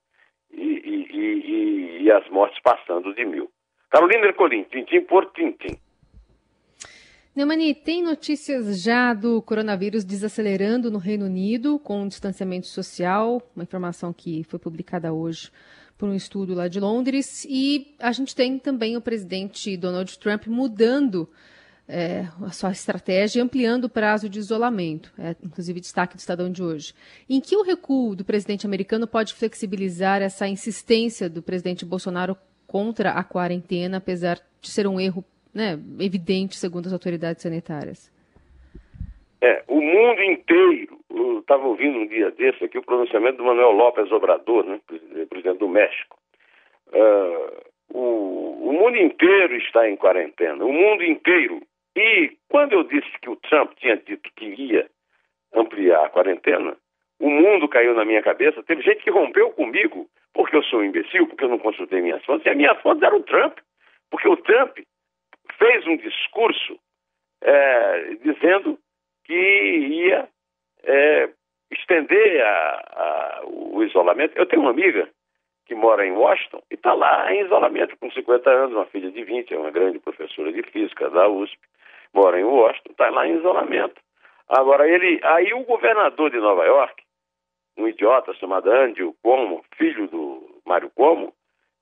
e, 0.53 0.63
e, 0.63 1.17
e, 1.17 2.03
e 2.03 2.11
as 2.11 2.29
mortes 2.29 2.61
passando 2.63 3.15
de 3.15 3.25
mil. 3.25 3.51
Carolina 3.91 4.27
Ercolim, 4.27 4.65
tintim 4.65 5.01
por 5.03 5.27
tintim. 5.33 5.79
Neumani, 7.35 7.75
tem 7.75 8.01
notícias 8.01 8.81
já 8.81 9.13
do 9.13 9.43
coronavírus 9.43 10.05
desacelerando 10.05 10.89
no 10.89 10.99
Reino 10.99 11.27
Unido 11.27 11.81
com 11.81 12.07
distanciamento 12.07 12.69
social, 12.69 13.43
uma 13.57 13.65
informação 13.65 14.13
que 14.13 14.45
foi 14.45 14.59
publicada 14.61 15.13
hoje 15.13 15.51
por 15.97 16.09
um 16.09 16.15
estudo 16.15 16.55
lá 16.55 16.69
de 16.69 16.81
Londres, 16.81 17.47
e 17.49 17.95
a 17.99 18.13
gente 18.13 18.35
tem 18.35 18.59
também 18.59 18.97
o 18.97 19.01
presidente 19.01 19.77
Donald 19.77 20.19
Trump 20.19 20.47
mudando 20.47 21.29
é, 21.89 22.25
a 22.43 22.51
sua 22.51 22.73
estratégia 22.73 23.43
ampliando 23.43 23.85
o 23.85 23.89
prazo 23.89 24.29
de 24.29 24.39
isolamento, 24.39 25.13
é, 25.19 25.37
inclusive 25.43 25.81
destaque 25.81 26.17
do 26.17 26.19
Estadão 26.19 26.51
de 26.51 26.63
hoje. 26.63 26.95
Em 27.29 27.41
que 27.41 27.57
o 27.57 27.63
recuo 27.63 28.17
do 28.17 28.25
presidente 28.25 28.67
americano 28.67 29.07
pode 29.07 29.35
flexibilizar 29.35 30.23
essa 30.23 30.49
insistência 30.49 31.29
do 31.29 31.43
presidente 31.43 31.85
Bolsonaro 31.85 32.37
contra 32.67 33.11
a 33.11 33.23
quarentena, 33.23 33.99
apesar 33.99 34.41
de 34.61 34.71
ser 34.71 34.87
um 34.87 34.99
erro 34.99 35.25
né, 35.53 35.79
evidente, 36.01 36.57
segundo 36.57 36.87
as 36.87 36.93
autoridades 36.93 37.43
sanitárias? 37.43 38.13
É, 39.41 39.63
o 39.69 39.81
mundo 39.81 40.23
inteiro, 40.23 40.99
eu 41.11 41.41
estava 41.41 41.67
ouvindo 41.67 41.99
um 41.99 42.07
dia 42.09 42.31
desse 42.31 42.65
aqui 42.65 42.79
o 42.79 42.83
pronunciamento 42.83 43.37
do 43.37 43.45
Manuel 43.45 43.73
López 43.73 44.11
Obrador, 44.11 44.65
né, 44.65 44.81
presidente 45.29 45.54
México. 45.75 46.17
Uh, 46.89 47.75
o, 47.93 48.69
o 48.69 48.73
mundo 48.73 48.97
inteiro 48.97 49.57
está 49.57 49.89
em 49.89 49.97
quarentena, 49.97 50.65
o 50.65 50.73
mundo 50.73 51.05
inteiro. 51.05 51.61
E 51.97 52.33
quando 52.49 52.73
eu 52.73 52.85
disse 52.85 53.11
que 53.21 53.29
o 53.29 53.37
Trump 53.37 53.73
tinha 53.77 53.97
dito 53.97 54.31
que 54.37 54.47
ia 54.47 54.89
ampliar 55.55 56.05
a 56.05 56.09
quarentena, 56.09 56.77
o 57.21 57.31
mundo 57.31 57.69
caiu 57.69 57.95
na 57.95 58.05
minha 58.05 58.23
cabeça. 58.23 58.63
Teve 58.63 58.83
gente 58.83 59.05
que 59.05 59.11
rompeu 59.11 59.51
comigo 59.51 60.09
porque 60.33 60.57
eu 60.57 60.65
sou 60.65 60.81
um 60.81 60.85
imbecil, 60.85 61.29
porque 61.29 61.45
eu 61.45 61.49
não 61.49 61.59
consultei 61.59 62.01
minhas 62.01 62.25
fontes, 62.25 62.45
e 62.45 62.51
as 62.51 62.57
minhas 62.57 62.81
fontes 62.83 63.03
eram 63.03 63.19
o 63.19 63.23
Trump. 63.23 63.59
Porque 64.11 64.29
o 64.29 64.37
Trump 64.37 64.79
fez 65.59 65.87
um 65.87 65.97
discurso 65.97 66.79
é, 67.43 68.15
dizendo 68.23 68.79
que 69.25 69.33
ia 69.33 70.29
é, 70.83 71.29
estender 71.71 72.43
a, 72.43 72.51
a, 72.51 73.43
o 73.47 73.83
isolamento. 73.85 74.37
Eu 74.37 74.47
tenho 74.47 74.63
uma 74.63 74.71
amiga 74.71 75.09
que 75.67 75.75
mora 75.75 76.07
em 76.07 76.13
Washington 76.13 76.63
e 76.71 76.75
está 76.75 76.93
lá 76.93 77.33
em 77.33 77.45
isolamento 77.45 77.97
com 77.97 78.11
50 78.11 78.51
anos, 78.51 78.77
uma 78.77 78.87
filha 78.87 79.11
de 79.11 79.25
20, 79.25 79.55
é 79.55 79.59
uma 79.59 79.71
grande 79.71 79.99
professora 79.99 80.53
de 80.53 80.63
física 80.63 81.09
da 81.11 81.29
USP, 81.29 81.59
mora 82.13 82.39
em 82.39 82.45
Washington, 82.45 82.91
está 82.91 83.11
lá 83.11 83.27
em 83.27 83.39
isolamento. 83.39 84.01
Agora, 84.49 84.89
ele, 84.89 85.21
aí 85.23 85.53
o 85.55 85.65
governador 85.65 86.31
de 86.31 86.39
Nova 86.39 86.65
York, 86.65 87.03
um 87.77 87.89
idiota 87.89 88.35
chamado 88.35 88.71
Andrew 88.71 89.15
Cuomo, 89.23 89.65
filho 89.77 90.07
do 90.09 90.61
Mário 90.67 90.91
Cuomo, 90.91 91.33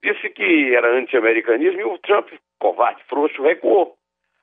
disse 0.03 0.31
que 0.31 0.75
era 0.75 0.97
anti-americanismo 0.97 1.81
e 1.81 1.85
o 1.85 1.99
Trump, 1.99 2.29
covarde, 2.59 3.03
frouxo, 3.05 3.43
recuou. 3.43 3.97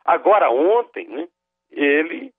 Agora, 0.06 0.50
ontem, 0.50 1.08
né, 1.08 1.28
ele 1.72 2.32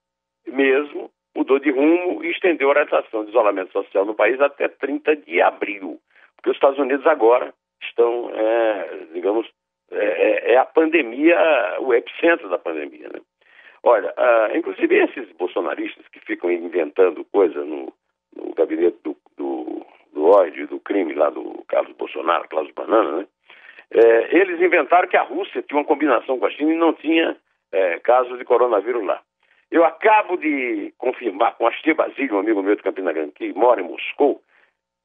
mesmo 0.46 1.10
mudou 1.34 1.58
de 1.58 1.70
rumo 1.70 2.24
e 2.24 2.30
estendeu 2.30 2.68
a 2.68 2.72
orientação 2.72 3.24
de 3.24 3.30
isolamento 3.30 3.72
social 3.72 4.04
no 4.04 4.14
país 4.14 4.40
até 4.40 4.68
30 4.68 5.16
de 5.16 5.40
abril. 5.40 6.00
Porque 6.40 6.50
os 6.50 6.56
Estados 6.56 6.78
Unidos 6.78 7.06
agora 7.06 7.52
estão, 7.82 8.30
é, 8.34 9.06
digamos, 9.12 9.46
é, 9.90 10.04
é, 10.04 10.52
é, 10.52 10.56
a 10.56 10.64
pandemia, 10.64 11.36
o 11.80 11.92
epicentro 11.92 12.48
da 12.48 12.56
pandemia. 12.56 13.08
Né? 13.12 13.20
Olha, 13.82 14.08
uh, 14.16 14.56
inclusive 14.56 14.96
esses 14.96 15.30
bolsonaristas 15.36 16.06
que 16.08 16.20
ficam 16.20 16.50
inventando 16.50 17.24
coisa 17.26 17.62
no, 17.62 17.92
no 18.34 18.54
gabinete 18.54 18.96
do, 19.04 19.16
do, 19.36 19.84
do 20.14 20.26
ódio 20.30 20.66
do 20.66 20.80
crime 20.80 21.12
lá 21.12 21.28
do 21.28 21.62
Carlos 21.68 21.94
Bolsonaro, 21.96 22.48
Carlos 22.48 22.72
Banana, 22.72 23.18
né? 23.18 23.26
É, 23.92 24.36
eles 24.36 24.60
inventaram 24.60 25.08
que 25.08 25.16
a 25.16 25.22
Rússia 25.22 25.62
tinha 25.62 25.78
uma 25.78 25.86
combinação 25.86 26.38
com 26.38 26.46
a 26.46 26.50
China 26.50 26.72
e 26.72 26.76
não 26.76 26.92
tinha 26.92 27.36
é, 27.72 27.98
casos 27.98 28.38
de 28.38 28.44
coronavírus 28.44 29.04
lá. 29.04 29.20
Eu 29.68 29.84
acabo 29.84 30.36
de 30.36 30.94
confirmar 30.96 31.56
com 31.56 31.66
Astir 31.66 31.94
Basílio, 31.94 32.36
um 32.36 32.38
amigo 32.38 32.62
meu 32.62 32.76
de 32.76 32.82
Campina 32.82 33.12
Grande, 33.12 33.32
que 33.32 33.52
mora 33.52 33.80
em 33.80 33.84
Moscou, 33.84 34.40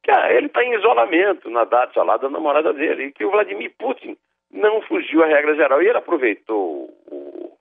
que 0.05 0.11
ele 0.11 0.45
está 0.45 0.63
em 0.63 0.75
isolamento 0.75 1.49
na 1.49 1.63
data 1.63 2.03
lá 2.03 2.15
da 2.17 2.29
namorada 2.29 2.71
dele, 2.71 3.05
e 3.05 3.11
que 3.11 3.25
o 3.25 3.31
Vladimir 3.31 3.73
Putin 3.75 4.15
não 4.51 4.79
fugiu 4.83 5.23
à 5.23 5.25
regra 5.25 5.55
geral. 5.55 5.81
E 5.81 5.87
ele 5.87 5.97
aproveitou 5.97 6.91
o, 7.07 7.57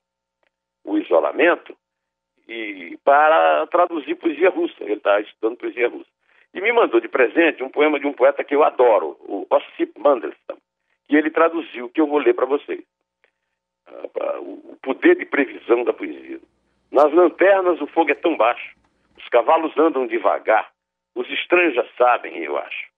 o 0.85 0.99
isolamento 0.99 1.75
e 2.47 2.99
para 3.03 3.67
traduzir 3.69 4.17
poesia 4.17 4.51
russa. 4.51 4.77
Ele 4.81 4.93
está 4.93 5.19
estudando 5.21 5.57
poesia 5.57 5.89
russa. 5.89 6.11
E 6.53 6.61
me 6.61 6.71
mandou 6.71 7.01
de 7.01 7.09
presente 7.09 7.65
um 7.65 7.71
poema 7.71 7.99
de 7.99 8.07
um 8.07 8.13
poeta 8.13 8.45
que 8.45 8.55
eu 8.55 8.63
adoro, 8.63 9.17
o 9.21 9.47
Ossip 9.49 9.99
Mandelstam, 9.99 10.59
que 11.09 11.17
ele 11.17 11.31
traduziu, 11.31 11.89
que 11.89 12.01
eu 12.01 12.07
vou 12.07 12.19
ler 12.19 12.35
para 12.35 12.45
vocês. 12.45 12.85
Ah, 13.87 14.39
o 14.39 14.77
poder 14.83 15.17
de 15.17 15.25
previsão 15.25 15.83
da 15.83 15.95
poesia. 15.95 16.39
Nas 16.93 17.11
lanternas 17.11 17.81
o 17.81 17.87
fogo 17.87 18.11
é 18.11 18.15
tão 18.15 18.37
baixo, 18.37 18.77
os 19.17 19.29
cavalos 19.31 19.77
andam 19.79 20.07
devagar, 20.07 20.71
os 21.15 21.29
estranhos 21.31 21.75
já 21.75 21.87
sabem, 21.97 22.37
eu 22.43 22.57
acho, 22.57 22.91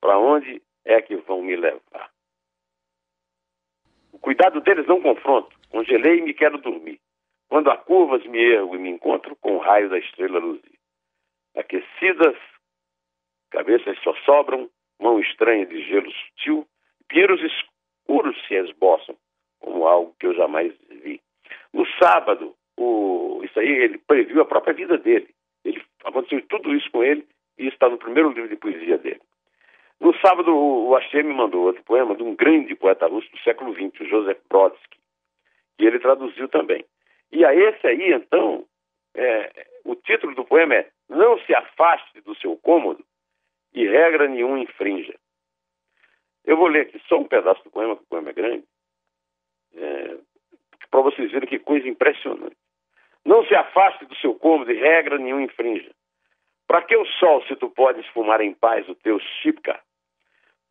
para 0.00 0.18
onde 0.18 0.60
é 0.84 1.00
que 1.00 1.16
vão 1.16 1.42
me 1.42 1.54
levar. 1.56 2.10
O 4.12 4.18
cuidado 4.18 4.60
deles 4.60 4.86
não 4.86 5.00
confronto, 5.00 5.56
congelei 5.70 6.18
e 6.18 6.22
me 6.22 6.34
quero 6.34 6.58
dormir. 6.58 7.00
Quando 7.48 7.70
há 7.70 7.76
curvas 7.76 8.24
me 8.26 8.38
erro 8.38 8.74
e 8.74 8.78
me 8.78 8.90
encontro 8.90 9.36
com 9.36 9.56
o 9.56 9.58
raio 9.58 9.88
da 9.88 9.98
estrela 9.98 10.38
luzir. 10.38 10.78
Aquecidas, 11.56 12.36
cabeças 13.50 13.98
só 14.02 14.14
sobram, 14.24 14.70
mão 15.00 15.20
estranha 15.20 15.66
de 15.66 15.82
gelo 15.84 16.10
sutil, 16.10 16.66
pinheiros 17.08 17.40
escuros 17.42 18.36
se 18.46 18.54
esboçam, 18.54 19.16
como 19.60 19.86
algo 19.86 20.14
que 20.18 20.26
eu 20.26 20.34
jamais 20.34 20.72
vi. 20.88 21.20
No 21.72 21.86
sábado, 21.98 22.54
o, 22.76 23.40
isso 23.44 23.58
aí 23.58 23.68
ele 23.68 23.98
previu 23.98 24.40
a 24.42 24.46
própria 24.46 24.74
vida 24.74 24.96
dele. 24.98 25.28
Ele 25.64 25.82
aconteceu 26.04 26.44
tudo 26.46 26.74
isso 26.74 26.90
com 26.90 27.02
ele 27.02 27.26
e 27.60 27.68
está 27.68 27.88
no 27.90 27.98
primeiro 27.98 28.30
livro 28.30 28.48
de 28.48 28.56
poesia 28.56 28.96
dele. 28.96 29.20
No 30.00 30.14
sábado, 30.18 30.50
o 30.50 30.96
Axé 30.96 31.22
me 31.22 31.34
mandou 31.34 31.66
outro 31.66 31.84
poema 31.84 32.16
de 32.16 32.22
um 32.22 32.34
grande 32.34 32.74
poeta 32.74 33.06
russo 33.06 33.30
do 33.30 33.38
século 33.40 33.74
XX, 33.74 34.08
Joseph 34.08 34.40
Brodsky, 34.48 34.98
que 35.76 35.84
ele 35.84 35.98
traduziu 35.98 36.48
também. 36.48 36.84
E 37.30 37.44
a 37.44 37.54
esse 37.54 37.86
aí, 37.86 38.14
então, 38.14 38.64
é, 39.14 39.66
o 39.84 39.94
título 39.94 40.34
do 40.34 40.44
poema 40.44 40.74
é 40.74 40.90
Não 41.08 41.38
se 41.40 41.54
afaste 41.54 42.22
do 42.22 42.34
seu 42.36 42.56
cômodo 42.56 43.04
e 43.74 43.86
regra 43.86 44.26
nenhuma 44.26 44.58
infrinja. 44.58 45.14
Eu 46.46 46.56
vou 46.56 46.68
ler 46.68 46.86
aqui 46.86 46.98
só 47.06 47.18
um 47.18 47.24
pedaço 47.24 47.62
do 47.62 47.70
poema, 47.70 47.94
que 47.94 48.02
o 48.02 48.06
poema 48.06 48.30
é 48.30 48.32
grande, 48.32 48.64
é, 49.74 50.16
para 50.90 51.02
vocês 51.02 51.30
verem 51.30 51.48
que 51.48 51.58
coisa 51.58 51.86
impressionante. 51.86 52.56
Não 53.22 53.44
se 53.44 53.54
afaste 53.54 54.06
do 54.06 54.16
seu 54.16 54.34
cômodo 54.34 54.72
e 54.72 54.80
regra 54.80 55.18
nenhum 55.18 55.40
infrinja. 55.40 55.90
Para 56.70 56.82
que 56.82 56.96
o 56.96 57.04
sol, 57.04 57.42
se 57.48 57.56
tu 57.56 57.68
podes 57.68 58.06
fumar 58.10 58.40
em 58.40 58.54
paz 58.54 58.88
o 58.88 58.94
teu 58.94 59.18
chipka? 59.18 59.80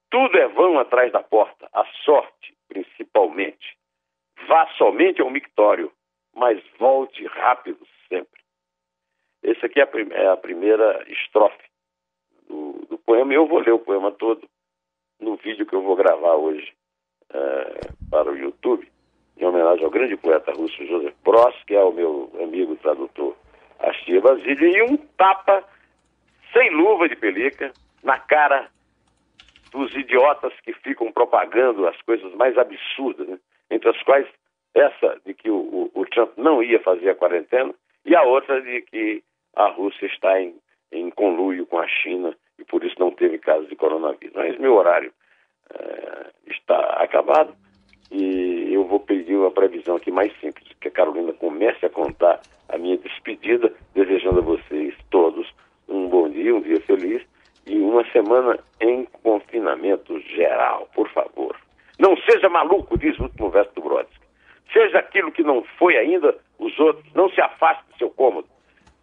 Tudo 0.10 0.38
é 0.38 0.48
vão 0.48 0.80
atrás 0.80 1.12
da 1.12 1.22
porta, 1.22 1.68
a 1.74 1.84
sorte, 2.06 2.56
principalmente. 2.70 3.78
Vá 4.48 4.66
somente 4.78 5.22
ao 5.22 5.30
mictório, 5.30 5.92
mas 6.34 6.58
volte 6.78 7.26
rápido 7.26 7.86
sempre. 8.08 8.42
Essa 9.44 9.66
aqui 9.66 9.82
é 9.82 9.84
a, 9.84 9.88
prim 9.88 10.08
é 10.12 10.28
a 10.30 10.38
primeira 10.38 11.04
estrofe 11.12 11.68
do, 12.48 12.86
do, 12.90 12.98
poema, 13.00 13.34
e 13.34 13.36
eu 13.36 13.46
vou 13.46 13.60
ler 13.60 13.74
o 13.74 13.80
poema 13.80 14.10
todo 14.10 14.48
no 15.20 15.36
vídeo 15.36 15.66
que 15.66 15.76
eu 15.76 15.82
vou 15.82 15.98
gravar 15.98 16.36
hoje 16.36 16.74
é, 17.30 17.80
para 18.10 18.32
o 18.32 18.38
YouTube 18.38 18.90
em 19.36 19.46
homenagem 19.46 19.84
ao 19.84 19.92
grande 19.92 20.16
poeta 20.16 20.54
russo 20.54 20.82
Joseph 20.86 21.16
Broz, 21.26 21.62
que 21.66 21.76
é 21.76 21.84
o 21.84 21.92
meu 21.92 22.32
amigo 22.42 22.78
tradutor 22.78 23.36
Astia 23.80 24.22
Basílio, 24.22 24.66
e 24.66 24.82
um 24.84 24.96
tapa 24.96 25.62
sem 26.54 26.70
luva 26.72 27.08
de 27.08 27.16
pelica 27.16 27.72
na 28.04 28.20
cara 28.20 28.70
dos 29.72 29.94
idiotas 29.96 30.54
que 30.62 30.74
ficam 30.74 31.12
propagando 31.12 31.88
as 31.88 32.02
coisas 32.02 32.34
mais 32.34 32.58
absurdas, 32.58 33.28
né? 33.28 33.38
entre 33.70 33.90
as 33.90 34.02
quais 34.04 34.28
essa 34.74 35.20
de 35.26 35.34
que 35.34 35.50
o, 35.50 35.58
o, 35.58 35.92
o, 35.94 36.06
Trump 36.06 36.32
não 36.38 36.64
ia 36.64 36.80
fazer 36.80 37.10
a 37.10 37.16
quarentena 37.16 37.74
e 38.06 38.16
a 38.16 38.24
outra 38.24 38.62
de 38.62 38.82
que 38.82 39.24
a 39.56 39.68
Rússia 39.68 40.06
está 40.06 40.40
em, 40.40 40.56
em 40.92 41.10
conluio 41.10 41.66
com 41.66 41.80
a 41.80 41.88
China 41.88 42.36
e 42.58 42.64
por 42.64 42.84
isso 42.84 42.96
não 43.00 43.12
teve 43.12 43.38
casos 43.38 43.68
de 43.70 43.76
coronavírus. 43.76 44.36
Mas 44.36 44.58
meu 44.58 44.76
horário 44.76 45.12
é, 45.72 46.32
está 46.48 46.80
acabado. 47.02 47.54
E 48.12 48.74
eu 48.74 48.86
vou 48.86 49.00
pedir 49.00 49.36
uma 49.36 49.52
previsão 49.52 49.96
aqui 49.96 50.12
mais 50.12 50.34
simples, 50.40 50.68
que 50.82 50.88
a 50.88 50.92
Carolina 50.92 51.32
comece 51.34 51.86
a 51.86 51.90
contar 51.90 52.42
a 52.68 52.78
minha 52.78 52.98
despedida, 52.98 53.72
desejando 53.94 54.40
a 54.40 54.44
vocês 54.44 54.96
todos 55.12 55.48
um 55.88 56.08
bom 56.08 56.30
dia, 56.30 56.56
um 56.56 56.62
dia 56.62 56.82
feliz 56.82 57.22
e 57.66 57.78
uma 57.78 58.04
semana 58.30 58.60
em 58.80 59.06
confinamento 59.24 60.20
geral, 60.22 60.88
por 60.94 61.10
favor. 61.10 61.56
Não 61.98 62.16
seja 62.18 62.48
maluco, 62.48 62.98
diz 62.98 63.18
o 63.20 63.24
último 63.24 63.50
verso 63.50 63.74
do 63.74 63.82
Brodsky. 63.82 64.20
Seja 64.72 65.00
aquilo 65.00 65.32
que 65.32 65.42
não 65.42 65.64
foi 65.80 65.98
ainda, 65.98 66.38
os 66.60 66.80
outros. 66.80 67.12
Não 67.16 67.28
se 67.32 67.42
afaste 67.42 67.84
do 67.92 67.98
seu 67.98 68.10
cômodo. 68.12 68.48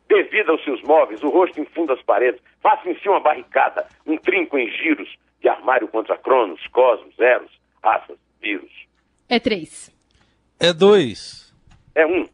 Dê 0.09 0.23
vida 0.23 0.53
aos 0.53 0.62
seus 0.62 0.81
móveis, 0.83 1.23
o 1.25 1.29
rosto 1.29 1.61
em 1.61 1.65
fundo 1.67 1.93
às 1.93 2.01
paredes. 2.03 2.41
Faça 2.62 2.89
em 2.89 2.97
si 3.01 3.09
uma 3.09 3.19
barricada, 3.19 3.87
um 4.07 4.17
trinco 4.17 4.57
em 4.57 4.71
giros. 4.71 5.12
de 5.43 5.49
armário 5.49 5.87
contra 5.89 6.17
Cronos, 6.17 6.65
Cosmos, 6.69 7.19
Eros, 7.19 7.51
raças, 7.85 8.17
vírus? 8.41 8.73
É 9.29 9.39
três. 9.39 9.95
É 10.59 10.73
dois. 10.73 11.53
É 11.95 12.07
um. 12.07 12.25